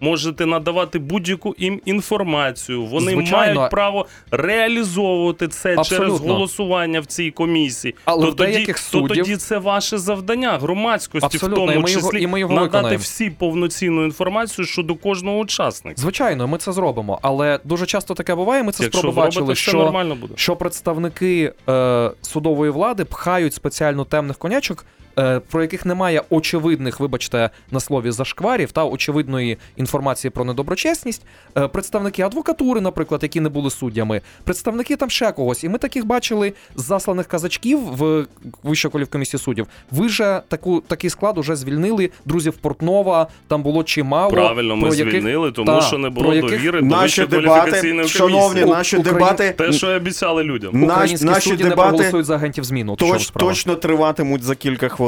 можете 0.00 0.46
надавати 0.46 0.98
будь-яку 0.98 1.54
їм 1.58 1.80
інформацію, 1.84 2.84
вони 2.84 3.12
Звичайно. 3.12 3.54
мають 3.54 3.70
право 3.70 4.06
реалізовувати 4.30 5.48
це 5.48 5.76
через 5.96 6.20
голосування 6.20 7.00
в 7.00 7.06
цій 7.06 7.30
комісії. 7.30 7.94
Але 8.04 8.24
то 8.26 8.30
в 8.32 8.36
тоді, 8.36 8.52
деяких 8.52 8.80
то 8.90 9.00
тоді 9.02 9.36
це 9.36 9.58
ваше 9.58 9.98
завдання 9.98 10.58
громадськості, 10.58 11.26
Абсолютно, 11.26 11.64
в 11.64 11.68
і 11.68 11.72
тому 11.72 11.80
ми 11.84 11.90
його- 11.90 12.02
числі 12.12 12.22
і 12.22 12.26
ми 12.26 12.40
його 12.40 12.54
надати 12.54 12.68
виконаємо. 12.76 13.00
всі 13.02 13.30
повноцінну 13.30 14.04
інформацію 14.04 14.66
щодо 14.66 14.94
кожного 14.94 15.38
учасника. 15.38 16.00
Звичайно, 16.00 16.48
ми 16.48 16.58
це 16.58 16.72
зробимо, 16.72 17.18
але 17.22 17.60
дуже 17.64 17.86
часто 17.86 18.14
таке 18.14 18.34
буває. 18.34 18.62
Ми 18.62 18.72
це 18.72 18.82
Якщо 18.84 18.98
спроби 18.98 19.16
бачили, 19.16 19.40
робите, 19.40 19.60
що, 19.60 19.76
нормально 19.78 20.14
буде. 20.14 20.34
що 20.36 20.56
представники 20.56 21.52
е, 21.68 22.10
судової 22.22 22.70
влади 22.70 23.04
пхають 23.04 23.54
спеціально 23.54 24.04
темних 24.04 24.38
конячок. 24.38 24.84
Е, 25.18 25.40
Про 25.50 25.62
яких 25.62 25.86
немає 25.86 26.22
очевидних, 26.30 27.00
вибачте, 27.00 27.50
на 27.70 27.80
слові 27.80 28.10
зашкварів 28.10 28.72
та 28.72 28.84
очевидної 28.84 29.58
інформації 29.76 30.30
про 30.30 30.44
недоброчесність. 30.44 31.22
Е, 31.58 31.68
Представники 31.68 32.22
адвокатури, 32.22 32.80
наприклад, 32.80 33.22
які 33.22 33.40
не 33.40 33.48
були 33.48 33.70
суддями, 33.70 34.20
представники 34.44 34.96
там 34.96 35.10
ще 35.10 35.32
когось. 35.32 35.64
І 35.64 35.68
ми 35.68 35.78
таких 35.78 36.06
бачили 36.06 36.52
засланих 36.76 37.26
казачків 37.26 37.78
в 37.80 38.26
Вищу 38.62 38.90
кваліфкомісії 38.90 39.40
суддів. 39.40 39.66
Ви 39.90 40.08
же 40.08 40.42
таку 40.48 40.80
такий 40.80 41.10
склад 41.10 41.38
уже 41.38 41.56
звільнили 41.56 42.10
друзів 42.24 42.52
Портнова. 42.52 43.26
Там 43.48 43.62
було 43.62 43.84
чимало 43.84 44.30
Правильно, 44.30 44.76
ми 44.76 44.82
про 44.88 44.94
яких- 44.94 45.12
звільнили, 45.12 45.52
тому 45.52 45.66
та, 45.66 45.80
що 45.80 45.98
не 45.98 46.10
було 46.10 46.34
яких 46.34 46.50
довіри 46.50 46.80
до 46.80 46.86
Наші 46.86 47.02
Вищої 47.04 47.28
дебати, 47.28 47.46
кваліфікаційної 47.60 48.08
шановні, 48.08 48.64
наші 48.64 48.96
Україн- 48.96 49.02
дебати 49.18 49.54
Те, 49.58 49.72
що 49.72 49.86
обіцяли 49.88 50.42
людям. 50.42 50.70
Наш- 50.80 50.90
Українські 50.96 51.26
наші 51.26 51.48
судді 51.48 51.64
не 51.64 51.70
дебати 51.70 51.88
проголосують 51.88 52.26
за 52.26 52.34
агентів 52.34 52.64
зміну. 52.64 52.96
Точ, 52.96 53.30
точно 53.30 53.74
триватимуть 53.76 54.42
за 54.42 54.54
кілька 54.54 54.88
хвилин. 54.88 55.01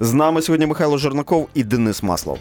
З 0.00 0.12
нами 0.12 0.42
сьогодні 0.42 0.66
Михайло 0.66 0.98
Жернаков 0.98 1.48
і 1.54 1.64
Денис 1.64 2.02
Маслов. 2.02 2.38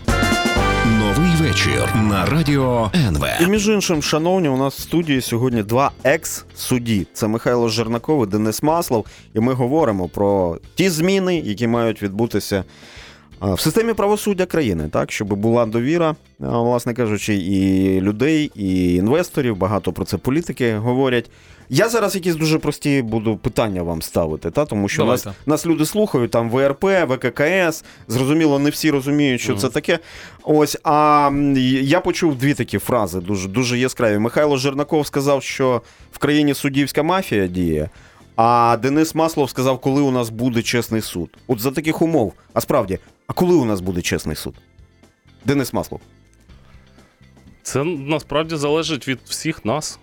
Новий 0.99 1.31
вечір 1.41 1.95
на 1.95 2.25
радіо 2.25 2.91
НВ. 2.95 3.25
І 3.41 3.47
між 3.47 3.67
іншим, 3.67 4.01
шановні, 4.01 4.49
у 4.49 4.57
нас 4.57 4.77
в 4.77 4.81
студії 4.81 5.21
сьогодні 5.21 5.63
два 5.63 5.91
екс-судді. 6.03 7.07
Це 7.13 7.27
Михайло 7.27 7.69
Жернаков 7.69 8.23
і 8.23 8.29
Денис 8.29 8.63
Маслов. 8.63 9.05
І 9.33 9.39
ми 9.39 9.53
говоримо 9.53 10.07
про 10.07 10.57
ті 10.75 10.89
зміни, 10.89 11.37
які 11.37 11.67
мають 11.67 12.03
відбутися 12.03 12.63
в 13.41 13.59
системі 13.59 13.93
правосуддя 13.93 14.45
країни, 14.45 14.89
так, 14.91 15.11
щоб 15.11 15.33
була 15.33 15.65
довіра, 15.65 16.15
власне 16.39 16.93
кажучи, 16.93 17.35
і 17.35 18.01
людей, 18.01 18.51
і 18.55 18.95
інвесторів. 18.95 19.57
Багато 19.57 19.93
про 19.93 20.05
це 20.05 20.17
політики 20.17 20.75
говорять. 20.75 21.29
Я 21.75 21.89
зараз 21.89 22.15
якісь 22.15 22.35
дуже 22.35 22.59
прості 22.59 23.01
буду 23.01 23.37
питання 23.37 23.83
вам 23.83 24.01
ставити, 24.01 24.51
та? 24.51 24.65
тому 24.65 24.89
що 24.89 25.05
нас, 25.05 25.23
Давайте. 25.23 25.41
нас 25.45 25.65
люди 25.65 25.85
слухають 25.85 26.31
там 26.31 26.49
ВРП, 26.49 26.83
ВККС. 26.83 27.83
Зрозуміло, 28.07 28.59
не 28.59 28.69
всі 28.69 28.91
розуміють, 28.91 29.41
що 29.41 29.51
Мгм. 29.51 29.61
це 29.61 29.69
таке. 29.69 29.99
Ось, 30.43 30.77
а 30.83 31.29
я 31.81 31.99
почув 31.99 32.35
дві 32.35 32.53
такі 32.53 32.77
фрази, 32.77 33.19
дуже, 33.19 33.47
дуже 33.47 33.77
яскраві. 33.79 34.17
Михайло 34.17 34.57
Жернаков 34.57 35.07
сказав, 35.07 35.43
що 35.43 35.81
в 36.11 36.17
країні 36.17 36.53
суддівська 36.53 37.03
мафія 37.03 37.47
діє. 37.47 37.89
А 38.35 38.77
Денис 38.81 39.15
Маслов 39.15 39.49
сказав, 39.49 39.79
коли 39.79 40.01
у 40.01 40.11
нас 40.11 40.29
буде 40.29 40.61
чесний 40.61 41.01
суд. 41.01 41.37
От 41.47 41.59
за 41.59 41.71
таких 41.71 42.01
умов. 42.01 42.33
А 42.53 42.61
справді, 42.61 42.99
а 43.27 43.33
коли 43.33 43.55
у 43.55 43.65
нас 43.65 43.81
буде 43.81 44.01
чесний 44.01 44.35
суд? 44.35 44.55
Денис 45.45 45.73
Маслов. 45.73 46.01
Це 47.63 47.83
насправді 47.83 48.55
залежить 48.55 49.07
від 49.07 49.19
всіх 49.25 49.65
нас. 49.65 49.99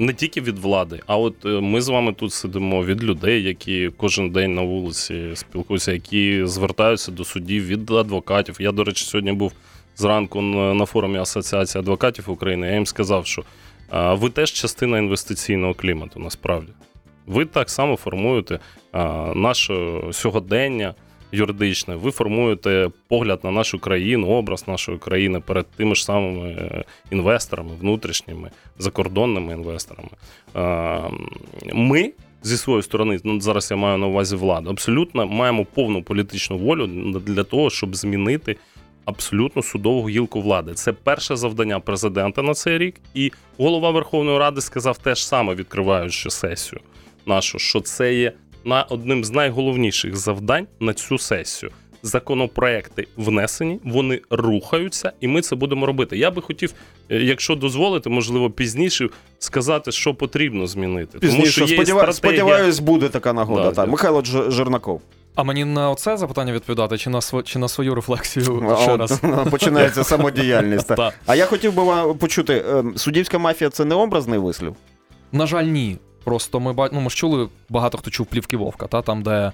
Не 0.00 0.12
тільки 0.12 0.40
від 0.40 0.58
влади, 0.58 1.00
а 1.06 1.16
от 1.16 1.44
е, 1.44 1.48
ми 1.48 1.80
з 1.80 1.88
вами 1.88 2.12
тут 2.12 2.32
сидимо 2.32 2.84
від 2.84 3.04
людей, 3.04 3.42
які 3.42 3.90
кожен 3.96 4.30
день 4.30 4.54
на 4.54 4.62
вулиці 4.62 5.30
спілкуються, 5.34 5.92
які 5.92 6.46
звертаються 6.46 7.12
до 7.12 7.24
судів 7.24 7.66
від 7.66 7.90
адвокатів. 7.90 8.56
Я, 8.60 8.72
до 8.72 8.84
речі, 8.84 9.04
сьогодні 9.04 9.32
був 9.32 9.52
зранку 9.96 10.42
на 10.42 10.86
форумі 10.86 11.18
Асоціації 11.18 11.80
адвокатів 11.80 12.30
України. 12.30 12.66
Я 12.66 12.74
їм 12.74 12.86
сказав, 12.86 13.26
що 13.26 13.42
ви 13.92 14.30
теж 14.30 14.52
частина 14.52 14.98
інвестиційного 14.98 15.74
клімату, 15.74 16.20
насправді. 16.20 16.72
Ви 17.26 17.44
так 17.44 17.70
само 17.70 17.96
формуєте 17.96 18.58
наше 19.34 20.00
сьогодення 20.12 20.94
юридичне, 21.32 21.96
ви 21.96 22.10
формуєте 22.10 22.90
погляд 23.08 23.40
на 23.42 23.50
нашу 23.50 23.78
країну, 23.78 24.26
образ 24.26 24.68
нашої 24.68 24.98
країни 24.98 25.40
перед 25.40 25.66
тими 25.66 25.94
ж 25.94 26.04
самими 26.04 26.48
е, 26.48 26.84
інвесторами, 27.10 27.70
внутрішніми, 27.80 28.50
закордонними 28.78 29.52
інвесторами. 29.52 30.08
Ми. 31.72 32.12
Зі 32.42 32.56
своєї 32.56 32.82
сторони, 32.82 33.20
ну 33.24 33.40
зараз 33.40 33.70
я 33.70 33.76
маю 33.76 33.98
на 33.98 34.06
увазі 34.06 34.36
владу, 34.36 34.70
абсолютно 34.70 35.26
маємо 35.26 35.64
повну 35.64 36.02
політичну 36.02 36.58
волю 36.58 36.86
для 37.26 37.44
того, 37.44 37.70
щоб 37.70 37.96
змінити 37.96 38.56
абсолютно 39.04 39.62
судову 39.62 40.08
гілку 40.08 40.40
влади. 40.40 40.74
Це 40.74 40.92
перше 40.92 41.36
завдання 41.36 41.80
президента 41.80 42.42
на 42.42 42.54
цей 42.54 42.78
рік, 42.78 42.94
і 43.14 43.32
голова 43.58 43.90
Верховної 43.90 44.38
Ради 44.38 44.60
сказав 44.60 44.98
те 44.98 45.14
ж 45.14 45.28
саме, 45.28 45.54
відкриваючи 45.54 46.30
сесію 46.30 46.80
нашу, 47.26 47.58
що 47.58 47.80
це 47.80 48.14
є 48.14 48.32
на 48.68 48.82
одним 48.82 49.24
з 49.24 49.30
найголовніших 49.30 50.16
завдань 50.16 50.66
на 50.80 50.94
цю 50.94 51.18
сесію. 51.18 51.72
Законопроекти 52.02 53.08
внесені, 53.16 53.80
вони 53.84 54.20
рухаються, 54.30 55.12
і 55.20 55.28
ми 55.28 55.40
це 55.40 55.56
будемо 55.56 55.86
робити. 55.86 56.18
Я 56.18 56.30
би 56.30 56.42
хотів, 56.42 56.72
е, 57.10 57.16
якщо 57.16 57.54
дозволити, 57.54 58.10
можливо, 58.10 58.50
пізніше 58.50 59.08
сказати, 59.38 59.92
що 59.92 60.14
потрібно 60.14 60.66
змінити. 60.66 61.18
Пізніше, 61.18 61.36
Тому 61.40 61.50
що 61.52 61.60
є 61.60 61.76
сподіва... 61.76 62.12
стратегія. 62.12 62.40
сподіваюсь, 62.42 62.78
буде 62.78 63.08
така 63.08 63.32
нагода. 63.32 63.62
Да, 63.62 63.70
так. 63.72 63.84
да. 63.84 63.90
Михайло 63.90 64.24
Жернаков. 64.24 65.00
А 65.34 65.42
мені 65.42 65.64
на 65.64 65.90
оце 65.90 66.16
запитання 66.16 66.52
відповідати, 66.52 66.98
чи 66.98 67.10
на 67.10 67.20
сво... 67.20 67.42
чи 67.42 67.58
на 67.58 67.68
свою 67.68 67.94
рефлексію 67.94 68.68
А 68.70 68.76
ще 68.82 68.92
от 68.92 69.00
раз. 69.00 69.20
Починається 69.50 70.04
самодіяльність. 70.04 70.92
А 71.26 71.34
я 71.34 71.46
хотів 71.46 71.74
би 71.74 71.82
вам 71.82 72.18
почути, 72.18 72.64
е, 72.68 72.84
суддівська 72.96 73.38
мафія 73.38 73.70
це 73.70 73.84
не 73.84 73.94
образний 73.94 74.38
вислів? 74.38 74.76
На 75.32 75.46
жаль, 75.46 75.64
ні. 75.64 75.98
Просто 76.28 76.60
ми 76.60 76.88
ну, 76.92 77.00
ми 77.00 77.10
ж 77.10 77.16
чули, 77.16 77.48
багато 77.68 77.98
хто 77.98 78.10
чув 78.10 78.26
плівки 78.26 78.56
Вовка, 78.56 78.86
та 78.86 79.02
там, 79.02 79.22
де 79.22 79.52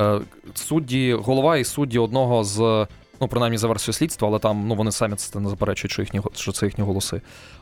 е, 0.00 0.20
судді, 0.54 1.12
голова 1.12 1.56
і 1.56 1.64
судді 1.64 1.98
одного 1.98 2.44
з 2.44 2.86
ну 3.20 3.28
принаймні 3.28 3.58
за 3.58 3.68
версією 3.68 3.92
слідства, 3.92 4.28
але 4.28 4.38
там 4.38 4.68
ну 4.68 4.74
вони 4.74 4.92
самі 4.92 5.14
це 5.14 5.40
не 5.40 5.48
заперечують, 5.48 5.92
що 5.92 6.02
їхні 6.02 6.20
що 6.34 6.52
це 6.52 6.66
їхні 6.66 6.84
голоси. 6.84 7.20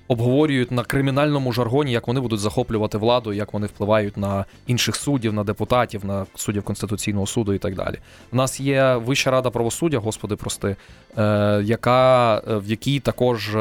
Обговорюють 0.08 0.70
на 0.70 0.84
кримінальному 0.84 1.52
жаргоні, 1.52 1.92
як 1.92 2.08
вони 2.08 2.20
будуть 2.20 2.40
захоплювати 2.40 2.98
владу, 2.98 3.32
як 3.32 3.52
вони 3.52 3.66
впливають 3.66 4.16
на 4.16 4.44
інших 4.66 4.96
суддів, 4.96 5.32
на 5.32 5.44
депутатів, 5.44 6.04
на 6.04 6.26
суддів 6.34 6.62
Конституційного 6.62 7.26
суду 7.26 7.54
і 7.54 7.58
так 7.58 7.74
далі. 7.74 7.98
У 8.32 8.36
нас 8.36 8.60
є 8.60 8.94
Вища 8.94 9.30
рада 9.30 9.50
правосуддя, 9.50 9.98
господи, 9.98 10.36
прости, 10.36 10.76
е, 11.18 11.62
яка 11.64 12.36
е, 12.48 12.56
в 12.56 12.66
якій 12.70 13.00
також. 13.00 13.56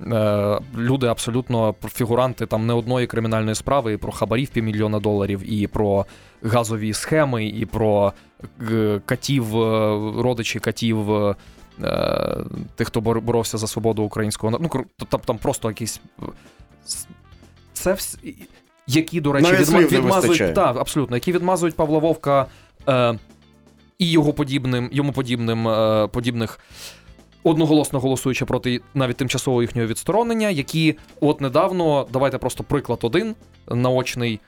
Е, 0.00 0.58
Люди 0.78 1.06
абсолютно 1.06 1.74
фігуранти 1.88 2.46
там 2.46 2.66
не 2.66 2.72
одної 2.72 3.06
кримінальної 3.06 3.54
справи, 3.54 3.92
і 3.92 3.96
про 3.96 4.12
хабарів 4.12 4.48
півмільйона 4.48 5.00
доларів, 5.00 5.52
і 5.52 5.66
про 5.66 6.06
газові 6.42 6.92
схеми, 6.92 7.46
і 7.46 7.66
про 7.66 8.12
е, 8.72 9.00
катів, 9.06 9.56
е, 9.56 9.88
родичі 10.22 10.58
катів, 10.58 11.06
тих, 12.76 12.86
хто 12.86 13.00
боровся 13.00 13.58
за 13.58 13.66
свободу 13.66 14.02
українського 14.02 14.58
Ну, 14.60 14.84
там, 15.08 15.20
там 15.20 15.38
просто 15.38 15.68
якісь. 15.68 16.00
Це 17.72 17.92
вс... 17.92 18.18
які, 18.86 19.20
до 19.20 19.32
речі, 19.32 19.52
відма... 19.52 19.80
відмазують. 19.80 20.54
Так, 20.54 20.76
абсолютно, 20.76 21.16
які 21.16 21.32
відмазують 21.32 21.76
Павла 21.76 21.98
Вовка 21.98 22.46
е, 22.88 23.18
і 23.98 24.10
його 24.10 24.32
подібним, 24.32 24.88
йому 24.92 25.12
подібним 25.12 25.68
е, 25.68 26.08
подібних. 26.12 26.60
Одноголосно 27.46 28.00
голосуючи 28.00 28.44
проти 28.44 28.80
навіть 28.94 29.16
тимчасового 29.16 29.62
їхнього 29.62 29.88
відсторонення, 29.88 30.50
які 30.50 30.96
от 31.20 31.40
недавно, 31.40 32.06
давайте 32.12 32.38
просто 32.38 32.64
приклад 32.64 32.98
один 33.02 33.34
наочний. 33.68 34.40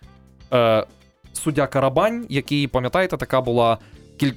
Е, 0.53 0.87
суддя 1.33 1.67
Карабань, 1.67 2.27
який, 2.29 2.67
пам'ятаєте, 2.67 3.17
така 3.17 3.41
була 3.41 3.79
кіль... 4.17 4.33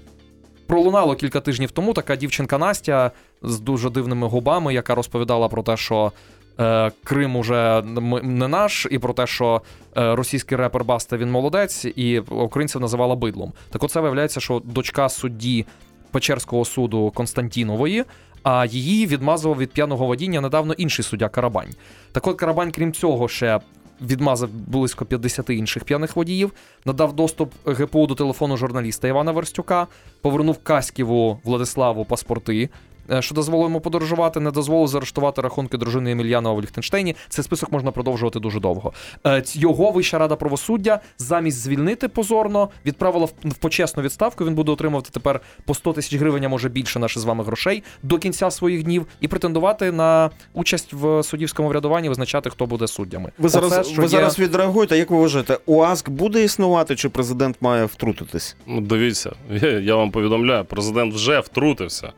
пролунало 0.67 1.15
кілька 1.15 1.39
тижнів 1.39 1.71
тому 1.71 1.93
така 1.93 2.15
дівчинка 2.15 2.57
Настя 2.57 3.11
з 3.41 3.59
дуже 3.59 3.89
дивними 3.89 4.27
губами, 4.27 4.73
яка 4.73 4.95
розповідала 4.95 5.47
про 5.47 5.63
те, 5.63 5.77
що 5.77 6.11
е, 6.59 6.91
Крим 7.03 7.35
уже 7.35 7.81
не 8.23 8.47
наш, 8.47 8.87
і 8.91 8.99
про 8.99 9.13
те, 9.13 9.27
що 9.27 9.61
е, 9.97 10.15
російський 10.15 10.57
репер 10.57 10.83
Баста 10.83 11.17
він 11.17 11.31
молодець, 11.31 11.85
і 11.85 12.19
українців 12.19 12.81
називала 12.81 13.15
бидлом. 13.15 13.53
Так 13.69 13.83
оце 13.83 13.99
виявляється, 13.99 14.39
що 14.39 14.61
дочка 14.65 15.09
судді 15.09 15.65
Печерського 16.11 16.65
суду 16.65 17.11
Константінової. 17.15 18.05
А 18.43 18.65
її 18.65 19.07
відмазував 19.07 19.57
від 19.57 19.71
п'яного 19.71 20.05
водіння 20.05 20.41
недавно 20.41 20.73
інший 20.73 21.05
суддя 21.05 21.29
Карабань. 21.29 21.69
Так 22.11 22.27
от 22.27 22.37
Карабань, 22.37 22.71
крім 22.71 22.93
цього, 22.93 23.27
ще 23.27 23.59
відмазав 24.01 24.49
близько 24.67 25.05
50 25.05 25.49
інших 25.49 25.83
п'яних 25.83 26.15
водіїв, 26.15 26.51
надав 26.85 27.13
доступ 27.13 27.53
ГПУ 27.65 28.07
до 28.07 28.15
телефону 28.15 28.57
журналіста 28.57 29.07
Івана 29.07 29.31
Верстюка, 29.31 29.87
повернув 30.21 30.57
Каськіву 30.63 31.39
Владиславу 31.43 32.05
паспорти. 32.05 32.69
Е, 33.11 33.21
Що 33.21 33.35
дозволило 33.35 33.67
йому 33.67 33.81
подорожувати, 33.81 34.39
не 34.39 34.51
дозволив 34.51 34.87
заарештувати 34.87 35.41
рахунки 35.41 35.77
дружини 35.77 36.11
Емельянова 36.11 36.55
в 36.55 36.61
Ліхтенштейні. 36.61 37.15
Цей 37.29 37.43
список 37.43 37.71
можна 37.71 37.91
продовжувати 37.91 38.39
дуже 38.39 38.59
довго. 38.59 38.93
Е, 39.25 39.43
Його 39.53 39.91
Вища 39.91 40.17
рада 40.17 40.35
правосуддя 40.35 40.99
замість 41.17 41.57
звільнити 41.57 42.07
позорно 42.07 42.69
відправила 42.85 43.25
в 43.45 43.53
почесну 43.53 44.03
відставку. 44.03 44.45
Він 44.45 44.55
буде 44.55 44.71
отримувати 44.71 45.09
тепер 45.13 45.41
по 45.65 45.73
100 45.73 45.93
тисяч 45.93 46.19
гривень, 46.19 46.45
а 46.45 46.49
може 46.49 46.69
більше 46.69 46.99
наших 46.99 47.21
з 47.21 47.25
вами 47.25 47.43
грошей 47.43 47.83
до 48.03 48.17
кінця 48.17 48.51
своїх 48.51 48.83
днів 48.83 49.05
і 49.21 49.27
претендувати 49.27 49.91
на 49.91 50.29
участь 50.53 50.93
в 50.93 51.23
суддівському 51.23 51.69
врядуванні, 51.69 52.09
визначати, 52.09 52.49
хто 52.49 52.65
буде 52.65 52.87
суддями. 52.87 53.31
Ви 53.37 53.49
зараз, 53.49 53.73
Оце, 53.73 53.95
ви 53.95 54.03
є- 54.03 54.09
зараз 54.09 54.39
відреагуєте, 54.39 54.97
як 54.97 55.09
ви 55.11 55.17
вважаєте, 55.17 55.57
ОАСК 55.65 56.09
буде 56.09 56.43
існувати, 56.43 56.95
чи 56.95 57.09
президент 57.09 57.57
має 57.61 57.85
втрутитись? 57.85 58.55
Ну, 58.67 58.81
дивіться, 58.81 59.31
я 59.81 59.95
вам 59.95 60.11
повідомляю, 60.11 60.65
президент 60.65 61.13
вже 61.13 61.39
втрутився. 61.39 62.11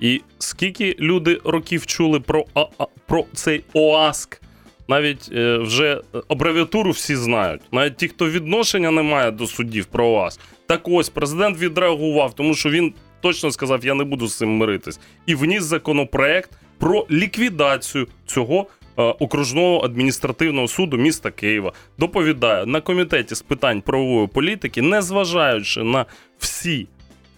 І 0.00 0.20
скільки 0.38 0.96
люди 1.00 1.40
років 1.44 1.86
чули 1.86 2.20
про, 2.20 2.44
а, 2.54 2.64
а, 2.78 2.86
про 3.06 3.24
цей 3.34 3.64
ОАСК, 3.72 4.42
навіть 4.88 5.30
е, 5.32 5.58
вже 5.58 6.00
абревіатуру 6.28 6.90
всі 6.90 7.16
знають. 7.16 7.60
Навіть 7.72 7.96
ті, 7.96 8.08
хто 8.08 8.30
відношення 8.30 8.90
не 8.90 9.02
має 9.02 9.30
до 9.30 9.46
суддів 9.46 9.86
про 9.86 10.08
ОАСК. 10.08 10.40
Так 10.66 10.80
ось 10.84 11.08
президент 11.08 11.58
відреагував, 11.58 12.34
тому 12.34 12.54
що 12.54 12.70
він 12.70 12.92
точно 13.20 13.50
сказав: 13.50 13.84
я 13.84 13.94
не 13.94 14.04
буду 14.04 14.26
з 14.26 14.36
цим 14.36 14.56
миритись. 14.56 15.00
І 15.26 15.34
вніс 15.34 15.62
законопроект 15.62 16.50
про 16.78 17.06
ліквідацію 17.10 18.06
цього. 18.26 18.66
е, 18.98 19.02
Окружного 19.02 19.80
адміністративного 19.84 20.68
суду 20.68 20.96
міста 20.96 21.30
Києва 21.30 21.72
доповідає 21.98 22.66
на 22.66 22.80
комітеті 22.80 23.34
з 23.34 23.42
питань 23.42 23.80
правової 23.80 24.26
політики, 24.26 24.82
незважаючи 24.82 25.82
на 25.82 26.06
всі 26.38 26.86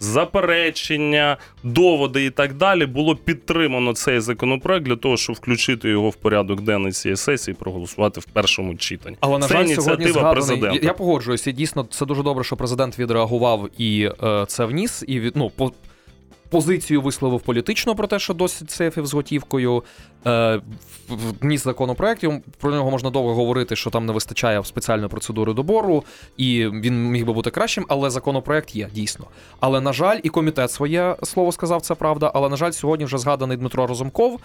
заперечення, 0.03 1.37
доводи 1.63 2.25
і 2.25 2.29
так 2.29 2.53
далі, 2.53 2.85
було 2.85 3.15
підтримано 3.15 3.93
цей 3.93 4.19
законопроект 4.19 4.85
для 4.85 4.95
того, 4.95 5.17
щоб 5.17 5.35
включити 5.35 5.89
його 5.89 6.09
в 6.09 6.15
порядок 6.15 6.61
денний 6.61 6.91
цієї 6.91 7.17
сесії, 7.17 7.55
і 7.59 7.63
проголосувати 7.63 8.19
в 8.19 8.25
першому 8.25 8.75
читанні. 8.75 9.17
Але 9.19 9.39
на 9.39 9.47
це 9.47 9.53
жаль, 9.53 9.65
ініціатива 9.65 10.11
згаданий... 10.11 10.33
президента. 10.33 10.75
Я, 10.75 10.81
я 10.81 10.93
погоджуюся. 10.93 11.51
Дійсно, 11.51 11.87
це 11.89 12.05
дуже 12.05 12.23
добре, 12.23 12.43
що 12.43 12.55
президент 12.55 12.99
відреагував 12.99 13.69
і 13.77 14.09
е, 14.23 14.45
це 14.47 14.65
вніс, 14.65 15.03
і 15.07 15.19
від, 15.19 15.35
ну, 15.35 15.49
по, 15.49 15.71
позицію 16.53 17.01
висловив 17.01 17.41
політично 17.41 17.95
про 17.95 18.07
те, 18.07 18.19
що 18.19 18.33
досить 18.33 18.71
сейфів 18.71 19.05
з 19.05 19.13
готівкою. 19.13 19.83
Е, 20.27 20.61
вніс 21.41 21.63
законопроект. 21.63 22.25
Про 22.59 22.71
нього 22.71 22.91
можна 22.91 23.09
довго 23.09 23.35
говорити, 23.35 23.75
що 23.75 23.89
там 23.89 24.05
не 24.05 24.13
вистачає 24.13 24.63
спеціальної 24.63 25.09
процедури 25.09 25.53
добору, 25.53 26.03
і 26.37 26.67
він 26.67 27.09
міг 27.09 27.25
би 27.25 27.33
бути 27.33 27.49
кращим, 27.49 27.85
але 27.89 28.09
законопроект 28.09 28.75
є 28.75 28.89
дійсно. 28.93 29.25
Але 29.59 29.81
на 29.81 29.93
жаль, 29.93 30.19
і 30.23 30.29
комітет 30.29 30.71
своє 30.71 31.15
слово 31.23 31.51
сказав, 31.51 31.81
це 31.81 31.95
правда. 31.95 32.31
Але 32.33 32.49
на 32.49 32.55
жаль, 32.55 32.71
сьогодні 32.71 33.05
вже 33.05 33.17
згаданий 33.17 33.57
Дмитро 33.57 33.87
Розумков 33.87 34.39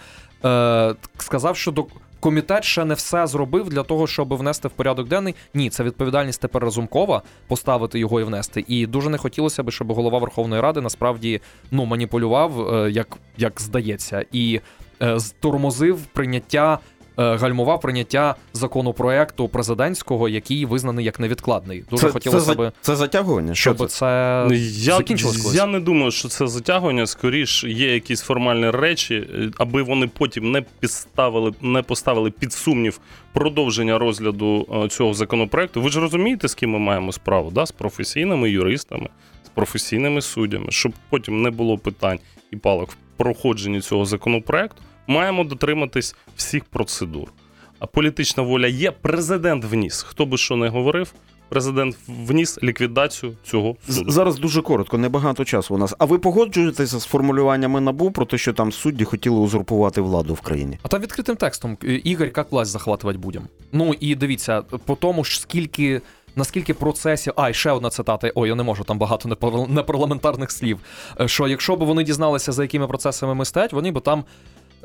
е, 0.45 0.95
сказав, 1.17 1.57
що 1.57 1.71
до 1.71 1.85
комітет 2.19 2.63
ще 2.63 2.85
не 2.85 2.93
все 2.93 3.27
зробив 3.27 3.69
для 3.69 3.83
того, 3.83 4.07
щоб 4.07 4.33
внести 4.33 4.67
в 4.67 4.71
порядок 4.71 5.07
денний. 5.07 5.35
Ні, 5.53 5.69
це 5.69 5.83
відповідальність 5.83 6.41
тепер 6.41 6.63
Разумкова 6.63 7.21
поставити 7.47 7.99
його 7.99 8.21
і 8.21 8.23
внести. 8.23 8.65
І 8.67 8.87
дуже 8.87 9.09
не 9.09 9.17
хотілося 9.17 9.63
б, 9.63 9.71
щоб 9.71 9.91
голова 9.91 10.19
Верховної 10.19 10.61
Ради 10.61 10.81
насправді 10.81 11.41
ну 11.71 11.85
маніпулював, 11.85 12.75
е, 12.75 12.91
як, 12.91 13.17
як 13.37 13.61
здається, 13.61 14.25
і 14.31 14.61
е, 15.01 15.17
тормозив 15.39 16.05
прийняття. 16.05 16.79
Е, 17.19 17.35
Гальмував 17.35 17.81
прийняття 17.81 18.35
законопроекту 18.53 19.47
президентського, 19.47 20.29
який 20.29 20.65
визнаний 20.65 21.05
як 21.05 21.19
невідкладний. 21.19 21.83
Дуже 21.89 22.07
це, 22.07 22.11
хотілося 22.11 22.45
це, 22.45 22.53
би, 22.55 22.71
це 22.81 22.95
затягування? 22.95 23.55
Що 23.55 23.61
щоб 23.75 23.77
це? 23.77 23.87
це 23.87 24.45
Ну, 24.49 24.53
Я, 24.53 24.97
закінчилось 24.97 25.37
колись. 25.37 25.57
я 25.57 25.65
не 25.65 25.79
думаю, 25.79 26.11
що 26.11 26.27
це 26.27 26.47
затягування. 26.47 27.07
Скоріш 27.07 27.63
є 27.63 27.93
якісь 27.93 28.21
формальні 28.21 28.69
речі, 28.69 29.15
е, 29.15 29.51
аби 29.57 29.83
вони 29.83 30.07
потім 30.07 30.51
не 30.51 30.61
підставили, 30.79 31.53
не 31.61 31.81
поставили 31.81 32.31
під 32.31 32.53
сумнів 32.53 32.99
продовження 33.33 33.97
розгляду 33.97 34.67
е, 34.85 34.87
цього 34.87 35.13
законопроекту. 35.13 35.81
Ви 35.81 35.89
ж 35.89 35.99
розумієте, 35.99 36.47
з 36.47 36.55
ким 36.55 36.69
ми 36.69 36.79
маємо 36.79 37.11
справу? 37.11 37.51
Да? 37.51 37.65
З 37.65 37.71
професійними 37.71 38.49
юристами, 38.49 39.09
з 39.45 39.49
професійними 39.49 40.21
суддями, 40.21 40.67
щоб 40.69 40.91
потім 41.09 41.41
не 41.41 41.49
було 41.49 41.77
питань 41.77 42.19
і 42.51 42.55
палок 42.55 42.89
в 42.89 42.95
проходженні 43.19 43.81
цього 43.81 44.05
законопроекту. 44.05 44.81
Маємо 45.07 45.43
дотриматись 45.43 46.15
всіх 46.35 46.65
процедур. 46.65 47.31
А 47.79 47.85
політична 47.85 48.43
воля 48.43 48.67
є. 48.67 48.91
Президент 48.91 49.65
вніс. 49.65 50.03
Хто 50.03 50.25
би 50.25 50.37
що 50.37 50.55
не 50.55 50.69
говорив, 50.69 51.13
президент 51.49 51.97
вніс 52.07 52.63
ліквідацію 52.63 53.37
цього 53.43 53.75
суду. 53.89 54.11
Зараз 54.11 54.39
дуже 54.39 54.61
коротко, 54.61 54.97
небагато 54.97 55.45
часу 55.45 55.75
у 55.75 55.77
нас. 55.77 55.95
А 55.99 56.05
ви 56.05 56.19
погоджуєтеся 56.19 56.99
з 56.99 57.05
формулюваннями 57.05 57.81
НАБУ 57.81 58.11
про 58.11 58.25
те, 58.25 58.37
що 58.37 58.53
там 58.53 58.71
судді 58.71 59.03
хотіли 59.03 59.39
узурпувати 59.39 60.01
владу 60.01 60.33
в 60.33 60.41
країні? 60.41 60.79
А 60.83 60.87
там 60.87 61.01
відкритим 61.01 61.35
текстом 61.35 61.77
Ігор, 62.03 62.27
як 62.37 62.51
власть 62.51 62.71
захватувати 62.71 63.19
будемо. 63.19 63.45
Ну 63.71 63.93
і 63.99 64.15
дивіться, 64.15 64.61
по 64.61 64.95
тому 64.95 65.23
ж 65.23 65.41
скільки. 65.41 66.01
Наскільки 66.35 66.73
процесів, 66.73 67.33
а 67.35 67.49
і 67.49 67.53
ще 67.53 67.71
одна 67.71 67.89
цитата. 67.89 68.31
Ой, 68.35 68.49
я 68.49 68.55
не 68.55 68.63
можу 68.63 68.83
там 68.83 68.97
багато 68.97 69.29
непар- 69.29 69.69
непарламентарних 69.71 70.51
слів. 70.51 70.79
Е, 71.21 71.27
Що 71.27 71.47
якщо 71.47 71.75
б 71.75 71.83
вони 71.83 72.03
дізналися, 72.03 72.51
за 72.51 72.63
якими 72.63 72.87
процесами 72.87 73.35
ми 73.35 73.45
стоять, 73.45 73.73
вони 73.73 73.91
б 73.91 73.99
там 74.01 74.23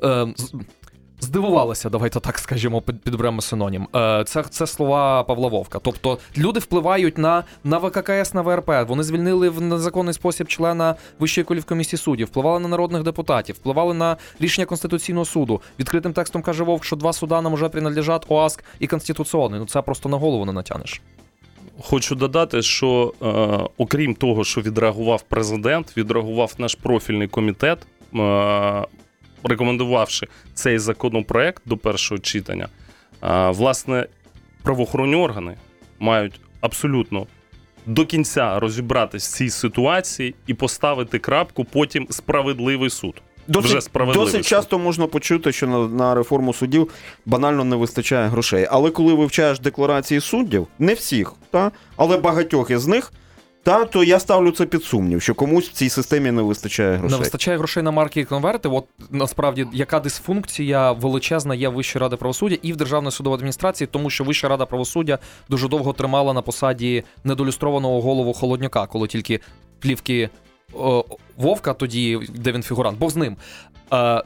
е, 0.03 0.27
здивувалися, 1.21 1.91
давайте 1.91 2.21
так 2.21 2.39
скажімо, 2.39 2.81
під- 2.81 3.01
підберемо 3.01 3.41
синонім. 3.41 3.89
Е, 3.97 4.25
це, 4.27 4.43
це 4.43 4.67
слова 4.67 5.23
Павла 5.25 5.49
Вовка. 5.49 5.79
Тобто 5.83 6.19
люди 6.39 6.61
впливають 6.61 7.19
на, 7.19 7.45
на 7.65 7.79
ВККС, 7.79 8.35
на 8.35 8.43
ВРП. 8.43 8.71
Вони 8.89 9.03
звільнили 9.03 9.49
в 9.49 9.61
незаконний 9.61 10.15
спосіб 10.15 10.49
члена 10.49 10.95
Вищої 11.19 11.45
колівкомісії 11.45 11.99
суддів, 12.01 12.27
впливали 12.27 12.61
на 12.61 12.69
народних 12.69 13.03
депутатів, 13.03 13.55
впливали 13.55 13.95
на 13.95 14.17
рішення 14.41 14.67
Конституційного 14.67 15.25
суду. 15.25 15.61
Відкритим 15.79 16.13
текстом 16.13 16.43
каже 16.43 16.65
Вовк, 16.65 16.85
що 16.85 16.97
два 16.97 17.13
суда 17.13 17.41
нам 17.43 17.53
уже 17.53 17.69
принадлежать 17.69 18.25
ОАСК 18.29 18.65
і 18.79 18.87
Конституційний. 18.87 19.61
Ну 19.61 19.67
це 19.67 19.83
просто 19.83 20.09
на 20.09 20.17
голову 20.17 20.45
не 20.45 20.53
натянеш. 20.53 21.03
Хочу 21.81 22.15
додати, 22.15 22.63
що 22.63 23.15
е, 23.23 23.27
окрім 23.77 24.15
того, 24.15 24.45
що 24.45 24.61
відреагував 24.61 25.23
президент, 25.23 25.97
відреагував 25.97 26.55
наш 26.59 26.75
профільний 26.75 27.29
комітет, 27.29 27.79
е, 28.15 28.85
рекомендувавши 29.45 30.27
цей 30.55 30.79
законопроект 30.79 31.63
до 31.67 31.77
першого 31.77 32.19
читання. 32.19 32.69
Е, 33.23 33.51
власне, 33.51 34.07
правоохоронні 34.63 35.17
органи 35.17 35.57
мають 35.99 36.41
абсолютно 36.61 37.27
до 37.87 38.07
кінця 38.07 38.59
розібратись 38.59 39.29
в 39.29 39.37
цій 39.37 39.51
ситуації 39.51 40.35
і 40.47 40.55
поставити 40.55 41.19
крапку, 41.19 41.65
потім 41.65 42.07
справедливий 42.11 42.91
суд. 42.91 43.23
Досить, 43.47 43.91
Вже 43.95 44.13
досить 44.13 44.47
часто 44.47 44.79
можна 44.79 45.07
почути, 45.07 45.53
що 45.53 45.67
на, 45.67 45.79
на 45.79 46.15
реформу 46.15 46.55
судів 46.55 46.91
банально 47.27 47.65
не 47.65 47.77
вистачає 47.77 48.29
грошей. 48.29 48.67
Але 48.71 48.91
коли 48.91 49.15
вивчаєш 49.15 49.61
декларації 49.61 50.21
суддів, 50.21 50.67
не 50.79 50.95
всіх, 50.95 51.33
та, 51.51 51.71
але 51.97 52.17
багатьох 52.17 52.71
із 52.71 52.87
них, 52.87 53.13
та, 53.65 53.85
то 53.85 54.05
я 54.05 54.19
ставлю 54.19 54.51
це 54.51 54.67
під 54.67 54.85
сумнів, 54.85 55.23
що 55.23 55.35
комусь 55.35 55.69
в 55.69 55.73
цій 55.73 55.89
системі 55.89 56.31
не 56.31 56.43
вистачає 56.43 56.97
грошей. 56.97 57.19
Не 57.19 57.25
вистачає 57.25 57.59
грошей 57.59 57.83
на 57.83 57.91
марки 57.91 58.21
і 58.21 58.25
конверти. 58.25 58.69
От 58.69 58.85
насправді 59.11 59.67
яка 59.73 60.01
дисфункція 60.01 60.93
величезна 60.93 61.55
є 61.55 61.69
в 61.69 61.73
Вищої 61.73 62.01
ради 62.01 62.17
правосуддя 62.17 62.57
і 62.63 62.73
в 62.73 62.77
Державної 62.77 63.13
судової 63.13 63.37
адміністрації, 63.37 63.89
тому 63.91 64.11
що 64.11 64.25
Вища 64.25 64.49
рада 64.49 64.67
правосуддя 64.67 65.19
дуже 65.49 65.69
довго 65.69 65.93
тримала 65.93 66.33
на 66.33 66.43
посаді 66.43 67.05
недолюстрованого 67.25 68.01
голову 68.01 68.33
холодняка, 68.33 68.87
коли 68.87 69.09
тільки 69.09 69.41
плівки 69.79 70.31
Вовка, 71.37 71.75
тоді 71.75 72.21
де 72.35 72.53
він 72.53 72.63
фігурант, 72.63 72.99
бо 72.99 73.11
з 73.11 73.17
ним. 73.17 73.37
Е, 73.93 74.23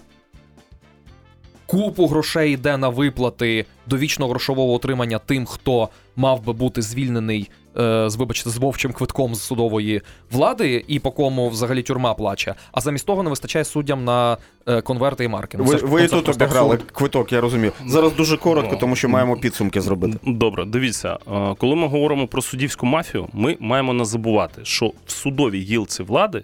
Купу 1.66 2.06
грошей 2.06 2.52
йде 2.52 2.76
на 2.76 2.88
виплати 2.88 3.66
довічного 3.86 4.30
грошового 4.30 4.72
отримання 4.72 5.18
тим, 5.18 5.46
хто 5.46 5.88
мав 6.16 6.44
би 6.44 6.52
бути 6.52 6.82
звільнений 6.82 7.50
з, 7.78 8.16
вибачте, 8.18 8.50
з 8.50 8.56
вовчим 8.56 8.92
квитком 8.92 9.34
з 9.34 9.42
судової 9.42 10.02
влади, 10.30 10.84
і 10.88 10.98
по 10.98 11.10
кому 11.10 11.48
взагалі 11.48 11.82
тюрма 11.82 12.14
плаче. 12.14 12.54
А 12.72 12.80
замість 12.80 13.06
того 13.06 13.22
не 13.22 13.30
вистачає 13.30 13.64
суддям 13.64 14.04
на 14.04 14.36
е, 14.66 14.80
конверти 14.80 15.24
і 15.24 15.28
марки. 15.28 15.58
Ну, 15.58 15.64
Ви, 15.64 15.74
ви 15.76 16.04
і 16.04 16.08
тут 16.08 16.28
обіграли 16.28 16.74
абсурд. 16.74 16.90
квиток, 16.90 17.32
я 17.32 17.40
розумію. 17.40 17.72
Зараз 17.86 18.12
дуже 18.12 18.36
коротко, 18.36 18.76
тому 18.76 18.96
що 18.96 19.08
маємо 19.08 19.36
підсумки 19.36 19.80
зробити. 19.80 20.18
Добре, 20.26 20.64
дивіться, 20.64 21.18
е, 21.32 21.54
коли 21.58 21.76
ми 21.76 21.86
говоримо 21.86 22.26
про 22.26 22.42
суддівську 22.42 22.86
мафію, 22.86 23.28
ми 23.32 23.56
маємо 23.60 23.92
не 23.92 24.04
забувати, 24.04 24.60
що 24.64 24.92
в 25.06 25.10
судовій 25.10 25.60
гілці 25.60 26.02
влади, 26.02 26.42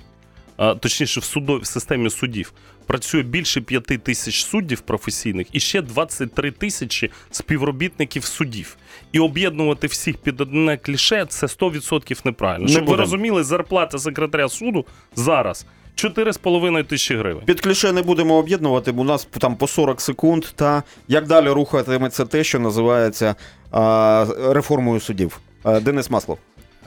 е, 0.59 0.75
точніше, 0.75 1.21
в 1.21 1.25
судовій 1.25 1.65
системі 1.65 2.11
судів, 2.11 2.53
працює 2.85 3.23
більше 3.23 3.61
п'яти 3.61 3.99
тисяч 3.99 4.45
суддів 4.45 4.81
професійних 4.81 5.47
і 5.53 5.61
ще 5.61 5.83
23 5.83 6.51
тисячі 6.51 7.11
співробітників 7.31 8.25
судів. 8.25 8.77
І 9.13 9.21
об'єднувати 9.21 9.87
всіх 9.87 10.17
під 10.17 10.41
одне 10.41 10.77
кліше 10.77 11.27
це 11.29 11.47
100% 11.47 12.21
неправильно. 12.25 12.67
Не 12.67 12.73
Щоб 12.73 12.87
ви 12.87 12.97
розуміли, 12.97 13.45
зарплата 13.45 13.99
секретаря 13.99 14.49
суду 14.49 14.87
зараз 15.17 15.67
4,5 15.97 16.85
тисячі 16.85 17.17
гривень. 17.17 17.45
Під 17.45 17.61
кліше 17.61 17.93
не 17.93 18.03
будемо 18.03 18.35
об'єднувати, 18.35 18.93
бо 18.93 19.03
у 19.03 19.05
нас 19.05 19.29
там 19.39 19.57
по 19.57 19.67
40 19.67 20.01
секунд. 20.01 20.45
Та 20.55 20.83
як 21.09 21.27
далі 21.27 21.49
рухатиметься 21.49 22.25
те, 22.25 22.45
що 22.45 22.59
називається 22.59 23.35
а, 23.71 24.27
реформою 24.49 25.01
судів. 25.01 25.41
А, 25.63 25.81
Денис 25.81 26.11
Маслов, 26.11 26.39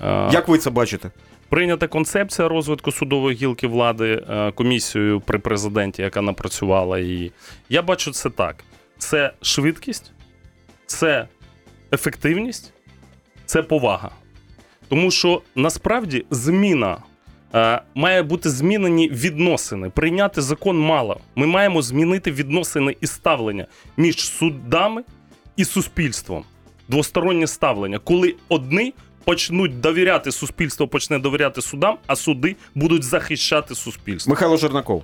Е, 0.04 0.30
як 0.34 0.48
ви 0.48 0.58
це 0.58 0.70
бачите? 0.70 1.12
Прийнята 1.50 1.88
концепція 1.88 2.48
розвитку 2.48 2.92
судової 2.92 3.38
гілки 3.38 3.68
влади 3.68 4.24
е, 4.30 4.52
комісією 4.52 5.22
при 5.22 5.40
президенті, 5.40 6.02
яка 6.02 6.22
напрацювала 6.22 7.00
її. 7.00 7.32
Я 7.70 7.82
бачу 7.82 8.12
це 8.12 8.30
так: 8.30 8.64
це 8.98 9.34
швидкість, 9.42 10.12
це 10.86 11.28
ефективність, 11.94 12.74
це 13.46 13.64
повага. 13.64 14.12
Тому 14.90 15.12
що 15.12 15.42
насправді 15.56 16.26
зміна 16.32 16.98
е, 17.56 17.82
має 17.96 18.24
бути 18.24 18.50
змінені 18.50 19.10
відносини. 19.10 19.90
Прийняти 19.90 20.42
закон 20.42 20.80
мало. 20.80 21.20
Ми 21.36 21.48
маємо 21.48 21.82
змінити 21.82 22.32
відносини 22.32 22.96
і 23.02 23.08
ставлення 23.08 23.66
між 23.98 24.20
судами 24.20 25.04
і 25.56 25.66
суспільством. 25.66 26.44
Двостороннє 26.88 27.48
ставлення, 27.48 28.00
коли 28.00 28.36
одні 28.50 28.94
почнуть 29.28 29.82
довіряти 29.82 30.32
суспільство, 30.32 30.88
почне 30.88 31.20
довіряти 31.20 31.62
судам, 31.62 31.98
а 32.08 32.16
суди 32.16 32.56
будуть 32.76 33.04
захищати 33.04 33.76
суспільство. 33.76 34.30
Михайло 34.30 34.58
Жернаков. 34.58 35.04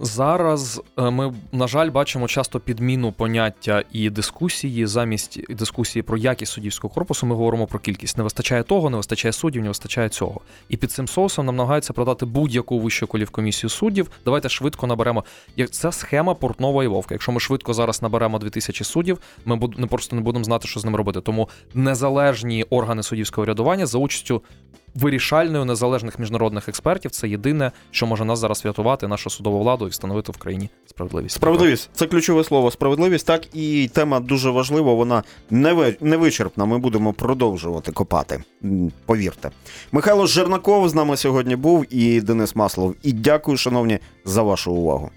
Зараз 0.00 0.82
е, 0.98 1.10
ми, 1.10 1.34
на 1.52 1.66
жаль, 1.66 1.90
бачимо 1.90 2.28
часто 2.28 2.60
підміну 2.60 3.12
поняття 3.12 3.84
і 3.92 4.10
дискусії. 4.10 4.86
Замість 4.86 5.54
дискусії 5.54 6.02
про 6.02 6.16
якість 6.16 6.52
суддівського 6.52 6.94
корпусу 6.94 7.26
ми 7.26 7.34
говоримо 7.34 7.66
про 7.66 7.78
кількість. 7.78 8.16
Не 8.16 8.24
вистачає 8.24 8.62
того, 8.62 8.90
не 8.90 8.96
вистачає 8.96 9.32
суддів, 9.32 9.62
не 9.62 9.68
вистачає 9.68 10.08
цього. 10.08 10.40
І 10.68 10.76
під 10.76 10.90
цим 10.92 11.08
соусом 11.08 11.46
нам 11.46 11.56
намагаються 11.56 11.92
продати 11.92 12.26
будь-яку 12.26 12.80
вищу 12.80 13.06
колівкомісію 13.06 13.70
суддів. 13.70 14.10
Давайте 14.24 14.48
швидко 14.48 14.86
наберемо. 14.86 15.24
Як 15.56 15.70
це 15.70 15.92
схема 15.92 16.34
портнової 16.34 16.88
вовка. 16.88 17.14
Якщо 17.14 17.32
ми 17.32 17.40
швидко 17.40 17.74
зараз 17.74 18.02
наберемо 18.02 18.38
2000 18.38 18.84
суддів, 18.84 19.18
ми 19.44 19.86
просто 19.90 20.16
не 20.16 20.22
будемо 20.22 20.44
знати, 20.44 20.68
що 20.68 20.80
з 20.80 20.84
ним 20.84 20.96
робити. 20.96 21.20
Тому 21.20 21.48
незалежні 21.74 22.62
органи 22.70 23.02
суддівського 23.02 23.44
рядування 23.44 23.86
за 23.86 23.98
участю 23.98 24.42
вирішальною 24.94 25.64
незалежних 25.64 26.18
міжнародних 26.18 26.68
експертів 26.68 27.10
це 27.10 27.28
єдине, 27.28 27.72
що 27.90 28.06
може 28.06 28.24
нас 28.24 28.38
зараз 28.38 28.64
врятувати, 28.64 29.08
нашу 29.08 29.30
судову 29.30 29.58
владу 29.60 29.86
і 29.86 29.90
встановити 29.90 30.32
в 30.32 30.36
країні 30.36 30.68
справедливість. 30.86 31.34
Справедливість 31.34 31.90
це 31.92 32.06
ключове 32.06 32.44
слово. 32.44 32.70
Справедливість. 32.70 33.26
Так 33.26 33.56
і 33.56 33.90
тема 33.94 34.20
дуже 34.20 34.50
важлива. 34.50 34.94
Вона 34.94 35.22
не 35.50 35.72
ви- 35.72 35.96
не 36.00 36.16
вичерпна. 36.16 36.64
Ми 36.64 36.78
будемо 36.78 37.12
продовжувати 37.12 37.92
копати. 37.92 38.42
Повірте. 39.06 39.50
Михайло 39.92 40.26
Жернаков 40.26 40.88
з 40.88 40.94
нами 40.94 41.16
сьогодні 41.16 41.56
був 41.56 41.94
і 41.94 42.20
Денис 42.20 42.56
Маслов. 42.56 42.94
І 43.02 43.12
дякую, 43.12 43.56
шановні, 43.56 43.98
за 44.24 44.42
вашу 44.42 44.72
увагу. 44.72 45.10